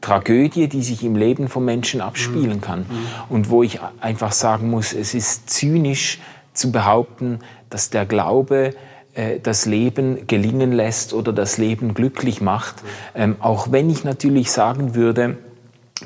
Tragödie, 0.00 0.68
die 0.68 0.82
sich 0.82 1.04
im 1.04 1.16
Leben 1.16 1.48
von 1.48 1.64
Menschen 1.64 2.00
abspielen 2.00 2.60
kann. 2.60 2.86
Und 3.28 3.50
wo 3.50 3.62
ich 3.62 3.80
einfach 4.00 4.32
sagen 4.32 4.70
muss, 4.70 4.94
es 4.94 5.12
ist 5.12 5.50
zynisch, 5.50 6.18
zu 6.52 6.72
behaupten, 6.72 7.40
dass 7.68 7.90
der 7.90 8.06
Glaube 8.06 8.74
äh, 9.14 9.40
das 9.40 9.66
Leben 9.66 10.26
gelingen 10.26 10.72
lässt 10.72 11.12
oder 11.12 11.32
das 11.32 11.58
Leben 11.58 11.94
glücklich 11.94 12.40
macht. 12.40 12.76
Ähm, 13.14 13.36
auch 13.40 13.72
wenn 13.72 13.90
ich 13.90 14.04
natürlich 14.04 14.50
sagen 14.50 14.94
würde, 14.94 15.38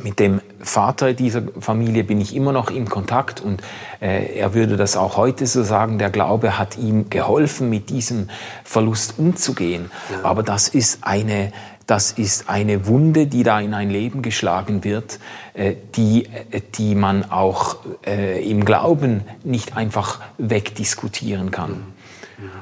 mit 0.03 0.19
dem 0.19 0.41
Vater 0.61 1.13
dieser 1.13 1.43
Familie 1.61 2.03
bin 2.03 2.21
ich 2.21 2.35
immer 2.35 2.53
noch 2.53 2.71
in 2.71 2.89
Kontakt 2.89 3.41
und 3.41 3.63
äh, 4.01 4.37
er 4.37 4.55
würde 4.55 4.77
das 4.77 4.97
auch 4.97 5.17
heute 5.17 5.47
so 5.47 5.63
sagen, 5.63 5.99
der 5.99 6.11
Glaube 6.11 6.59
hat 6.59 6.77
ihm 6.77 7.11
geholfen, 7.11 7.71
mit 7.71 7.91
diesem 7.91 8.29
Verlust 8.65 9.15
umzugehen. 9.19 9.91
Ja. 10.11 10.29
Aber 10.29 10.43
das 10.43 10.69
ist 10.69 11.01
eine 11.03 11.53
das 11.87 12.13
ist 12.13 12.49
eine 12.49 12.87
Wunde, 12.87 13.27
die 13.27 13.43
da 13.43 13.61
in 13.61 13.75
ein 13.75 13.91
Leben 13.91 14.23
geschlagen 14.23 14.85
wird, 14.85 15.19
äh, 15.53 15.75
die, 15.97 16.27
äh, 16.27 16.63
die 16.75 16.95
man 16.95 17.31
auch 17.31 17.77
äh, 18.07 18.49
im 18.49 18.65
Glauben 18.65 19.23
nicht 19.43 19.77
einfach 19.77 20.21
wegdiskutieren 20.39 21.51
kann. 21.51 21.83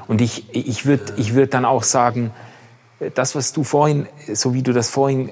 Und 0.07 0.21
ich, 0.21 0.53
ich 0.55 0.85
würde 0.85 1.13
ich 1.17 1.33
würd 1.33 1.53
dann 1.53 1.65
auch 1.65 1.83
sagen, 1.83 2.31
das, 3.15 3.35
was 3.35 3.53
du 3.53 3.63
vorhin, 3.63 4.07
so 4.31 4.53
wie 4.53 4.61
du 4.61 4.71
das 4.71 4.89
vorhin 4.89 5.31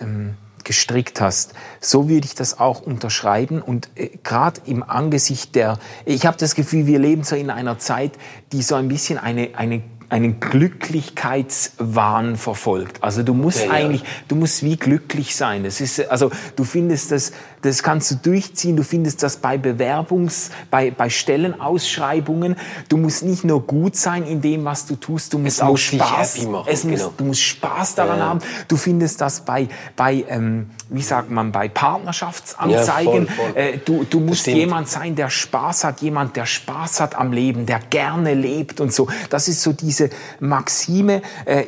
ähm, 0.00 0.34
gestrickt 0.64 1.20
hast, 1.20 1.54
so 1.80 2.08
würde 2.08 2.26
ich 2.26 2.34
das 2.34 2.58
auch 2.58 2.82
unterschreiben. 2.82 3.62
Und 3.62 3.88
gerade 4.24 4.60
im 4.66 4.82
Angesicht 4.82 5.54
der, 5.54 5.78
ich 6.04 6.26
habe 6.26 6.36
das 6.36 6.56
Gefühl, 6.56 6.86
wir 6.86 6.98
leben 6.98 7.22
so 7.22 7.36
in 7.36 7.50
einer 7.50 7.78
Zeit, 7.78 8.12
die 8.52 8.62
so 8.62 8.74
ein 8.74 8.88
bisschen 8.88 9.16
eine, 9.16 9.50
eine 9.54 9.80
einen 10.10 10.40
Glücklichkeitswahn 10.40 12.36
verfolgt. 12.36 13.02
Also 13.02 13.22
du 13.22 13.34
musst 13.34 13.66
ja, 13.66 13.72
eigentlich, 13.72 14.04
du 14.28 14.36
musst 14.36 14.62
wie 14.62 14.76
glücklich 14.76 15.36
sein. 15.36 15.64
Das 15.64 15.82
ist, 15.82 16.10
also 16.10 16.30
du 16.56 16.64
findest 16.64 17.12
das, 17.12 17.32
das 17.60 17.82
kannst 17.82 18.10
du 18.10 18.14
durchziehen. 18.16 18.76
Du 18.76 18.84
findest 18.84 19.22
das 19.22 19.36
bei 19.36 19.58
Bewerbungs, 19.58 20.50
bei, 20.70 20.90
bei 20.90 21.10
Stellenausschreibungen. 21.10 22.56
Du 22.88 22.96
musst 22.96 23.22
nicht 23.22 23.44
nur 23.44 23.66
gut 23.66 23.96
sein 23.96 24.24
in 24.24 24.40
dem, 24.40 24.64
was 24.64 24.86
du 24.86 24.96
tust. 24.96 25.34
Du 25.34 25.38
musst 25.38 25.58
es 25.58 25.62
auch 25.62 25.72
muss 25.72 25.80
Spaß, 25.80 26.42
machen, 26.44 26.66
es 26.70 26.84
muss, 26.84 27.00
genau. 27.00 27.14
du 27.16 27.24
musst 27.24 27.42
Spaß 27.42 27.94
daran 27.96 28.18
ja. 28.18 28.24
haben. 28.26 28.40
Du 28.66 28.76
findest 28.76 29.20
das 29.20 29.40
bei, 29.44 29.68
bei, 29.94 30.24
ähm, 30.28 30.70
wie 30.88 31.02
sagt 31.02 31.30
man, 31.30 31.52
bei 31.52 31.68
Partnerschaftsanzeigen. 31.68 33.26
Ja, 33.26 33.32
voll, 33.32 33.52
voll. 33.52 33.56
Äh, 33.56 33.78
du, 33.84 34.04
du 34.08 34.20
musst 34.20 34.46
jemand 34.46 34.88
sein, 34.88 35.16
der 35.16 35.28
Spaß 35.28 35.84
hat, 35.84 36.00
jemand, 36.00 36.36
der 36.36 36.46
Spaß 36.46 37.00
hat 37.00 37.14
am 37.14 37.32
Leben, 37.32 37.66
der 37.66 37.80
gerne 37.90 38.32
lebt 38.32 38.80
und 38.80 38.92
so. 38.92 39.08
Das 39.28 39.48
ist 39.48 39.62
so 39.62 39.72
diese 39.72 39.97
Maxime, 40.40 41.22
äh, 41.44 41.64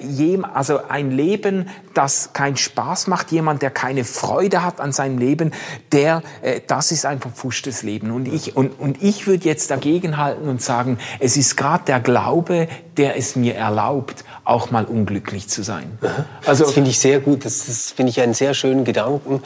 also 0.53 0.81
ein 0.89 1.11
Leben, 1.11 1.69
das 1.95 2.33
keinen 2.33 2.57
Spaß 2.57 3.07
macht, 3.07 3.33
jemand, 3.33 3.63
der 3.63 3.71
keine 3.71 4.05
Freude 4.05 4.65
hat 4.65 4.81
an 4.81 4.93
seinem 4.93 5.19
Leben, 5.19 5.53
der, 5.93 6.23
äh, 6.43 6.61
das 6.67 6.93
ist 6.93 7.07
ein 7.07 7.21
verpfuschtes 7.21 7.83
Leben. 7.83 8.11
Und 8.11 8.27
ich, 8.27 8.57
und, 8.57 8.79
und 8.79 9.03
ich 9.03 9.27
würde 9.27 9.45
jetzt 9.45 9.71
dagegenhalten 9.71 10.49
und 10.49 10.63
sagen, 10.63 10.99
es 11.19 11.37
ist 11.37 11.57
gerade 11.57 11.85
der 11.85 12.01
Glaube, 12.01 12.69
der 12.97 13.17
es 13.17 13.37
mir 13.37 13.55
erlaubt, 13.55 14.25
auch 14.45 14.71
mal 14.71 14.85
unglücklich 14.85 15.49
zu 15.49 15.63
sein. 15.63 15.99
Also, 16.45 16.65
das 16.65 16.73
finde 16.73 16.91
ich 16.91 16.99
sehr 16.99 17.21
gut. 17.21 17.45
Das, 17.45 17.67
das 17.67 17.91
finde 17.93 18.11
ich 18.11 18.21
einen 18.21 18.35
sehr 18.35 18.55
schönen 18.55 18.85
Gedanken. 18.85 19.43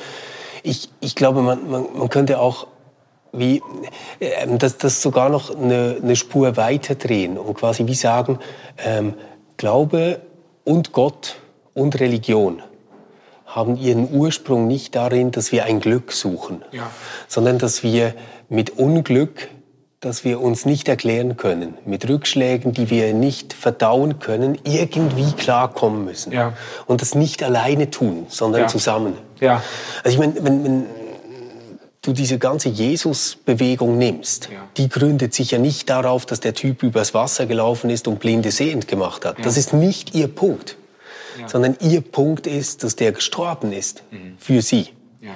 Ich, 0.62 0.90
ich 1.01 1.14
glaube, 1.14 1.42
man, 1.42 1.70
man, 1.70 1.87
man 1.94 2.09
könnte 2.09 2.38
auch 2.38 2.66
wie 3.37 3.62
äh, 4.20 4.47
das, 4.59 4.79
das 4.79 5.03
sogar 5.03 5.29
noch 5.29 5.55
eine, 5.55 5.97
eine 6.03 6.16
Spur 6.16 6.57
weiter 6.57 6.94
drehen 6.94 7.38
und 7.38 7.55
quasi 7.55 7.87
wie 7.87 7.94
sagen, 7.94 8.38
ähm, 8.85 9.14
Glaube 9.57 10.20
und 10.64 10.92
Gott 10.92 11.37
und 11.75 12.01
Religion 12.01 12.62
haben 13.47 13.77
ihren 13.77 14.12
Ursprung 14.12 14.66
nicht 14.66 14.97
darin, 14.97 15.31
dass 15.31 15.53
wir 15.53 15.64
ein 15.64 15.79
Glück 15.79 16.12
suchen, 16.12 16.62
ja. 16.73 16.90
sondern 17.29 17.59
dass 17.59 17.85
wir 17.85 18.14
mit 18.49 18.79
Unglück, 18.79 19.49
das 20.01 20.25
wir 20.25 20.40
uns 20.40 20.66
nicht 20.66 20.88
erklären 20.88 21.37
können, 21.37 21.79
mit 21.87 22.09
Rückschlägen, 22.09 22.73
die 22.73 22.90
wir 22.90 23.14
nicht 23.14 23.53
verdauen 23.53 24.18
können, 24.18 24.59
irgendwie 24.64 25.33
klarkommen 25.33 26.05
müssen. 26.05 26.33
Ja. 26.33 26.55
Und 26.87 27.01
das 27.01 27.14
nicht 27.14 27.44
alleine 27.44 27.90
tun, 27.90 28.27
sondern 28.29 28.62
ja. 28.62 28.66
zusammen. 28.66 29.14
Also 30.03 30.14
ich 30.14 30.18
meine, 30.18 30.35
wenn, 30.44 30.64
wenn 30.64 30.87
du 32.06 32.12
diese 32.12 32.38
ganze 32.38 32.68
Jesus-Bewegung 32.68 33.98
nimmst, 33.98 34.48
ja. 34.52 34.68
die 34.76 34.88
gründet 34.88 35.34
sich 35.34 35.50
ja 35.50 35.58
nicht 35.58 35.90
darauf, 35.90 36.26
dass 36.26 36.40
der 36.40 36.54
Typ 36.54 36.82
übers 36.82 37.14
Wasser 37.14 37.46
gelaufen 37.46 37.90
ist 37.90 38.08
und 38.08 38.20
blinde 38.20 38.50
sehend 38.50 38.88
gemacht 38.88 39.24
hat. 39.24 39.36
Das 39.44 39.56
ist 39.56 39.72
nicht 39.72 40.14
ihr 40.14 40.28
Punkt 40.28 40.76
ja. 41.38 41.48
sondern 41.48 41.76
ihr 41.80 42.00
Punkt 42.00 42.46
ist, 42.46 42.84
dass 42.84 42.96
der 42.96 43.12
gestorben 43.12 43.72
ist 43.72 44.02
mhm. 44.10 44.36
für 44.38 44.62
sie. 44.62 44.88
Ja. 45.20 45.34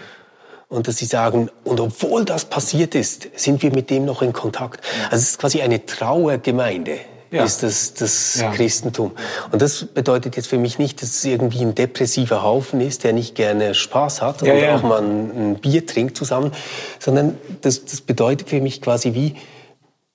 Und 0.69 0.87
dass 0.87 0.99
sie 0.99 1.07
sagen, 1.07 1.51
und 1.65 1.81
obwohl 1.81 2.25
das 2.25 2.45
passiert 2.45 2.95
ist, 2.95 3.29
sind 3.35 3.63
wir 3.63 3.73
mit 3.73 3.91
dem 3.91 4.05
noch 4.05 4.21
in 4.21 4.33
Kontakt. 4.33 4.85
Also 5.05 5.17
es 5.17 5.31
ist 5.31 5.39
quasi 5.39 5.63
eine 5.63 5.87
Trauergemeinde. 5.87 6.99
Ja. 7.31 7.45
ist 7.45 7.63
das, 7.63 7.95
das 7.95 8.41
ja. 8.41 8.51
Christentum. 8.53 9.13
Und 9.53 9.61
das 9.61 9.85
bedeutet 9.85 10.37
jetzt 10.37 10.47
für 10.47 10.59
mich 10.59 10.79
nicht, 10.79 11.03
dass 11.03 11.11
es 11.11 11.25
irgendwie 11.25 11.61
ein 11.61 11.75
depressiver 11.75 12.43
Haufen 12.43 12.81
ist, 12.81 13.05
der 13.05 13.13
nicht 13.13 13.35
gerne 13.35 13.75
Spaß 13.75 14.23
hat 14.23 14.43
ja, 14.43 14.55
und 14.55 14.65
auch 14.79 14.83
mal 14.83 15.03
ein, 15.03 15.31
ein, 15.31 15.55
Bier 15.57 15.85
trinkt 15.87 16.17
zusammen, 16.17 16.53
sondern 16.99 17.37
das, 17.61 17.85
das 17.85 18.01
bedeutet 18.01 18.49
für 18.49 18.61
mich 18.61 18.81
quasi 18.81 19.15
wie, 19.15 19.35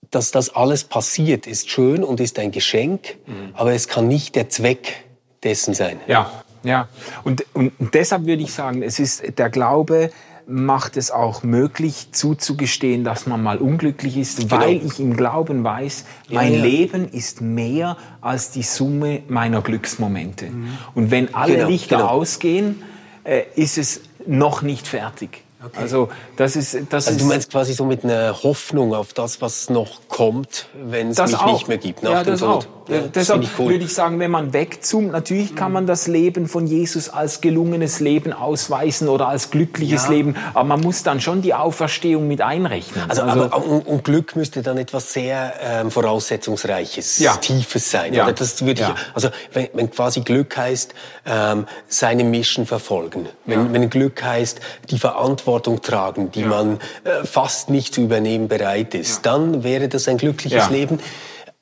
dass 0.09 0.31
das 0.31 0.55
alles 0.55 0.83
passiert, 0.83 1.47
ist 1.47 1.69
schön 1.69 2.03
und 2.03 2.19
ist 2.19 2.39
ein 2.39 2.51
Geschenk, 2.51 3.17
mhm. 3.25 3.51
aber 3.53 3.73
es 3.73 3.87
kann 3.87 4.07
nicht 4.07 4.35
der 4.35 4.49
Zweck 4.49 5.03
dessen 5.43 5.73
sein. 5.73 5.99
Ja, 6.07 6.31
ja. 6.63 6.87
Und, 7.23 7.45
und 7.53 7.73
deshalb 7.93 8.25
würde 8.25 8.43
ich 8.43 8.53
sagen, 8.53 8.81
es 8.81 8.99
ist 8.99 9.37
der 9.37 9.49
Glaube, 9.49 10.11
macht 10.47 10.97
es 10.97 11.11
auch 11.11 11.43
möglich, 11.43 12.07
zuzugestehen, 12.11 13.03
dass 13.03 13.27
man 13.27 13.41
mal 13.41 13.57
unglücklich 13.57 14.17
ist, 14.17 14.39
genau. 14.39 14.59
weil 14.59 14.85
ich 14.85 14.99
im 14.99 15.15
Glauben 15.15 15.63
weiß, 15.63 16.05
mein 16.29 16.53
ja, 16.53 16.57
ja. 16.59 16.65
Leben 16.65 17.09
ist 17.09 17.41
mehr 17.41 17.97
als 18.21 18.51
die 18.51 18.63
Summe 18.63 19.21
meiner 19.27 19.61
Glücksmomente. 19.61 20.47
Mhm. 20.47 20.77
Und 20.95 21.11
wenn 21.11 21.33
alle 21.33 21.55
genau, 21.55 21.67
Lichter 21.67 21.97
genau. 21.97 22.09
ausgehen, 22.09 22.81
äh, 23.23 23.43
ist 23.55 23.77
es 23.77 24.01
noch 24.25 24.61
nicht 24.61 24.87
fertig. 24.87 25.43
Okay. 25.65 25.79
Also 25.79 26.09
das 26.35 26.57
ist, 26.57 26.77
das 26.89 27.07
also 27.07 27.19
du 27.19 27.25
meinst 27.25 27.49
quasi 27.49 27.73
so 27.73 27.85
mit 27.85 28.03
einer 28.03 28.43
Hoffnung 28.43 28.93
auf 28.93 29.13
das, 29.13 29.41
was 29.41 29.69
noch 29.69 30.09
kommt, 30.09 30.67
wenn 30.73 31.09
es 31.09 31.17
mich 31.17 31.35
auch. 31.35 31.53
nicht 31.53 31.67
mehr 31.69 31.77
gibt. 31.77 32.03
Nach 32.03 32.11
ja, 32.11 32.23
dem 32.23 32.37
Tod. 32.37 32.49
auch. 32.49 32.82
Ja, 32.89 32.99
Deshalb 33.13 33.43
ich 33.43 33.49
cool. 33.57 33.71
würde 33.71 33.85
ich 33.85 33.93
sagen, 33.93 34.19
wenn 34.19 34.31
man 34.31 34.51
wegzoomt, 34.53 35.11
natürlich 35.11 35.55
kann 35.55 35.71
man 35.71 35.87
das 35.87 36.07
Leben 36.07 36.47
von 36.47 36.67
Jesus 36.67 37.09
als 37.09 37.39
gelungenes 37.41 37.99
Leben 37.99 38.33
ausweisen 38.33 39.07
oder 39.07 39.27
als 39.29 39.51
glückliches 39.51 40.05
Ja. 40.05 40.09
Leben, 40.11 40.35
aber 40.53 40.65
man 40.65 40.81
muss 40.81 41.03
dann 41.03 41.21
schon 41.21 41.41
die 41.41 41.53
Auferstehung 41.53 42.27
mit 42.27 42.41
einrechnen. 42.41 43.05
Also, 43.09 43.21
aber 43.23 43.55
und, 43.65 43.87
und 43.87 44.03
Glück 44.03 44.35
müsste 44.35 44.61
dann 44.61 44.77
etwas 44.77 45.13
sehr 45.13 45.53
ähm, 45.61 45.91
voraussetzungsreiches, 45.91 47.19
Ja. 47.19 47.37
tiefes 47.37 47.89
sein. 47.89 48.13
Ja. 48.13 48.23
Oder 48.25 48.33
das 48.33 48.65
würde 48.65 48.81
ich, 48.81 48.87
also 49.13 49.29
wenn, 49.53 49.69
wenn 49.73 49.89
quasi 49.89 50.21
Glück 50.21 50.55
heißt, 50.57 50.93
ähm, 51.25 51.65
seine 51.87 52.23
Mission 52.23 52.65
verfolgen, 52.65 53.27
wenn, 53.45 53.71
wenn 53.73 53.89
Glück 53.89 54.21
heißt, 54.23 54.59
die 54.89 54.99
Verantwortung 54.99 55.81
tragen, 55.81 56.31
die 56.31 56.43
man 56.43 56.79
äh, 57.03 57.25
fast 57.25 57.69
nicht 57.69 57.93
zu 57.93 58.01
übernehmen 58.01 58.47
bereit 58.47 58.93
ist, 58.95 59.25
dann 59.25 59.63
wäre 59.63 59.87
das 59.87 60.07
ein 60.07 60.17
glückliches. 60.17 60.69
Leben. 60.69 60.99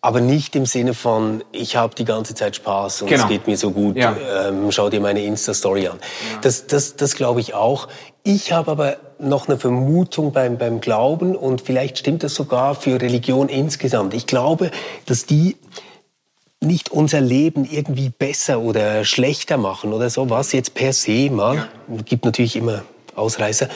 Aber 0.04 0.20
nicht 0.20 0.56
im 0.56 0.66
Sinne 0.66 0.96
von, 0.96 1.44
ich 1.52 1.76
habe 1.76 1.94
die 1.94 2.06
ganze 2.06 2.34
Zeit 2.34 2.56
Spaß 2.56 3.04
und 3.04 3.08
Genau. 3.10 3.24
es 3.24 3.30
geht 3.30 3.46
mir 3.46 3.56
so 3.56 3.70
gut, 3.70 3.96
Ja. 3.98 4.16
ähm, 4.48 4.72
schau 4.72 4.90
dir 4.90 5.00
meine 5.00 5.22
Insta-Story 5.24 5.88
an. 5.88 6.00
Das, 6.42 6.66
das, 6.66 6.96
das 6.96 7.16
glaube 7.16 7.40
ich 7.40 7.54
auch. 7.54 7.88
Ich 8.24 8.52
habe 8.52 8.72
aber 8.72 8.98
noch 9.20 9.48
eine 9.48 9.60
Vermutung 9.60 10.32
beim, 10.32 10.58
beim 10.58 10.82
Glauben 10.82 11.36
und 11.36 11.62
vielleicht 11.62 12.00
stimmt 12.00 12.24
das 12.24 12.34
sogar 12.34 12.74
für 12.74 13.00
Religion 13.00 13.48
insgesamt. 13.48 14.16
Ich 14.16 14.26
glaube, 14.26 14.72
dass 15.06 15.26
die 15.28 15.58
nicht 16.64 16.90
unser 16.92 17.22
Leben 17.22 17.66
irgendwie 17.70 18.10
besser 18.10 18.60
oder 18.60 19.06
schlechter 19.06 19.58
machen 19.58 19.94
oder 19.94 20.10
so, 20.10 20.30
was 20.32 20.52
jetzt 20.52 20.74
per 20.74 20.94
se 20.94 21.30
mal. 21.30 21.68
Es 21.96 22.06
gibt 22.06 22.26
natürlich 22.26 22.56
immer 22.56 22.84
Ausreißer. 23.16 23.68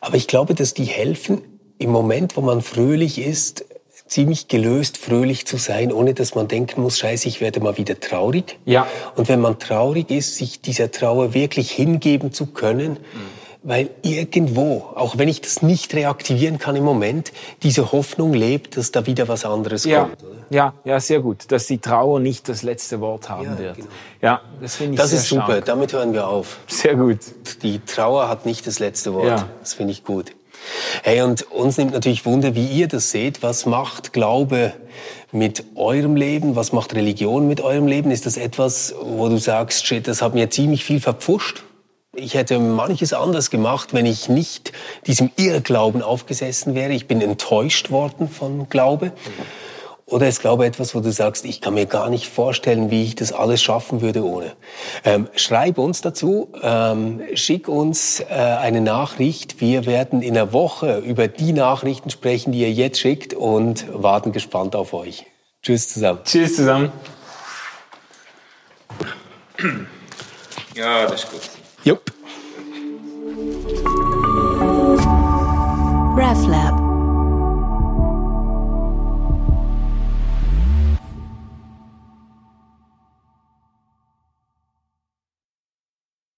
Aber 0.00 0.16
ich 0.16 0.26
glaube, 0.26 0.54
dass 0.54 0.72
die 0.72 0.84
helfen, 0.84 1.42
im 1.78 1.90
Moment, 1.90 2.36
wo 2.36 2.42
man 2.42 2.60
fröhlich 2.62 3.18
ist, 3.18 3.64
ziemlich 4.10 4.48
gelöst 4.48 4.98
fröhlich 4.98 5.46
zu 5.46 5.56
sein, 5.56 5.92
ohne 5.92 6.14
dass 6.14 6.34
man 6.34 6.48
denken 6.48 6.82
muss, 6.82 6.98
scheiße, 6.98 7.28
ich 7.28 7.40
werde 7.40 7.60
mal 7.60 7.78
wieder 7.78 7.98
traurig. 8.00 8.58
Ja. 8.64 8.86
Und 9.14 9.28
wenn 9.28 9.40
man 9.40 9.58
traurig 9.58 10.10
ist, 10.10 10.36
sich 10.36 10.60
dieser 10.60 10.90
Trauer 10.90 11.32
wirklich 11.32 11.70
hingeben 11.70 12.32
zu 12.32 12.46
können, 12.46 12.98
weil 13.62 13.90
irgendwo, 14.02 14.86
auch 14.94 15.18
wenn 15.18 15.28
ich 15.28 15.42
das 15.42 15.62
nicht 15.62 15.94
reaktivieren 15.94 16.58
kann 16.58 16.76
im 16.76 16.84
Moment, 16.84 17.30
diese 17.62 17.92
Hoffnung 17.92 18.32
lebt, 18.32 18.76
dass 18.76 18.90
da 18.90 19.06
wieder 19.06 19.28
was 19.28 19.44
anderes 19.44 19.84
ja, 19.84 20.04
kommt. 20.04 20.22
Oder? 20.22 20.38
ja, 20.48 20.74
ja, 20.84 20.98
sehr 20.98 21.20
gut, 21.20 21.52
dass 21.52 21.66
die 21.66 21.78
Trauer 21.78 22.20
nicht 22.20 22.48
das 22.48 22.62
letzte 22.62 23.00
Wort 23.00 23.28
haben 23.28 23.44
Ja, 23.44 23.58
wird. 23.58 23.76
genau. 23.76 23.88
Ja, 24.22 24.40
das 24.60 24.76
finde 24.76 24.94
ich 24.94 24.98
Das 25.00 25.10
sehr 25.10 25.18
ist 25.20 25.28
super, 25.28 25.44
stark. 25.44 25.64
damit 25.66 25.92
hören 25.92 26.14
wir 26.14 26.26
auf. 26.26 26.58
Sehr 26.68 26.96
gut. 26.96 27.18
Die 27.62 27.80
Trauer 27.80 28.28
hat 28.28 28.46
nicht 28.46 28.66
das 28.66 28.78
letzte 28.78 29.12
Wort. 29.14 29.26
Ja. 29.26 29.48
Das 29.60 29.74
finde 29.74 29.92
ich 29.92 30.04
gut. 30.04 30.32
Hey, 31.02 31.22
und 31.22 31.50
uns 31.50 31.76
nimmt 31.78 31.92
natürlich 31.92 32.26
Wunder, 32.26 32.54
wie 32.54 32.66
ihr 32.66 32.88
das 32.88 33.10
seht. 33.10 33.42
Was 33.42 33.66
macht 33.66 34.12
Glaube 34.12 34.72
mit 35.32 35.64
eurem 35.74 36.16
Leben? 36.16 36.56
Was 36.56 36.72
macht 36.72 36.94
Religion 36.94 37.46
mit 37.48 37.60
eurem 37.60 37.86
Leben? 37.86 38.10
Ist 38.10 38.26
das 38.26 38.36
etwas, 38.36 38.94
wo 39.00 39.28
du 39.28 39.38
sagst, 39.38 39.86
shit, 39.86 40.06
das 40.06 40.22
hat 40.22 40.34
mir 40.34 40.50
ziemlich 40.50 40.84
viel 40.84 41.00
verpfuscht? 41.00 41.62
Ich 42.14 42.34
hätte 42.34 42.58
manches 42.58 43.12
anders 43.12 43.50
gemacht, 43.50 43.94
wenn 43.94 44.04
ich 44.04 44.28
nicht 44.28 44.72
diesem 45.06 45.30
Irrglauben 45.36 46.02
aufgesessen 46.02 46.74
wäre. 46.74 46.92
Ich 46.92 47.06
bin 47.06 47.20
enttäuscht 47.20 47.90
worden 47.90 48.28
von 48.28 48.68
Glaube. 48.68 49.12
Oder 50.10 50.26
ist 50.26 50.40
Glaube 50.40 50.66
etwas, 50.66 50.94
wo 50.94 51.00
du 51.00 51.12
sagst, 51.12 51.44
ich 51.44 51.60
kann 51.60 51.74
mir 51.74 51.86
gar 51.86 52.10
nicht 52.10 52.28
vorstellen, 52.28 52.90
wie 52.90 53.04
ich 53.04 53.14
das 53.14 53.32
alles 53.32 53.62
schaffen 53.62 54.00
würde 54.00 54.24
ohne? 54.24 54.52
Ähm, 55.04 55.28
schreib 55.36 55.78
uns 55.78 56.00
dazu, 56.00 56.48
ähm, 56.62 57.22
schick 57.34 57.68
uns 57.68 58.18
äh, 58.18 58.24
eine 58.34 58.80
Nachricht. 58.80 59.60
Wir 59.60 59.86
werden 59.86 60.20
in 60.20 60.34
der 60.34 60.52
Woche 60.52 60.98
über 60.98 61.28
die 61.28 61.52
Nachrichten 61.52 62.10
sprechen, 62.10 62.50
die 62.50 62.60
ihr 62.60 62.72
jetzt 62.72 62.98
schickt 62.98 63.34
und 63.34 63.86
warten 63.92 64.32
gespannt 64.32 64.74
auf 64.74 64.92
euch. 64.94 65.26
Tschüss 65.62 65.88
zusammen. 65.88 66.20
Tschüss 66.24 66.56
zusammen. 66.56 66.90
Ja, 70.74 71.06
das 71.06 71.24
ist 71.24 71.30
gut. 71.30 71.40
Jupp. 71.84 72.12
RefLab. 76.16 76.89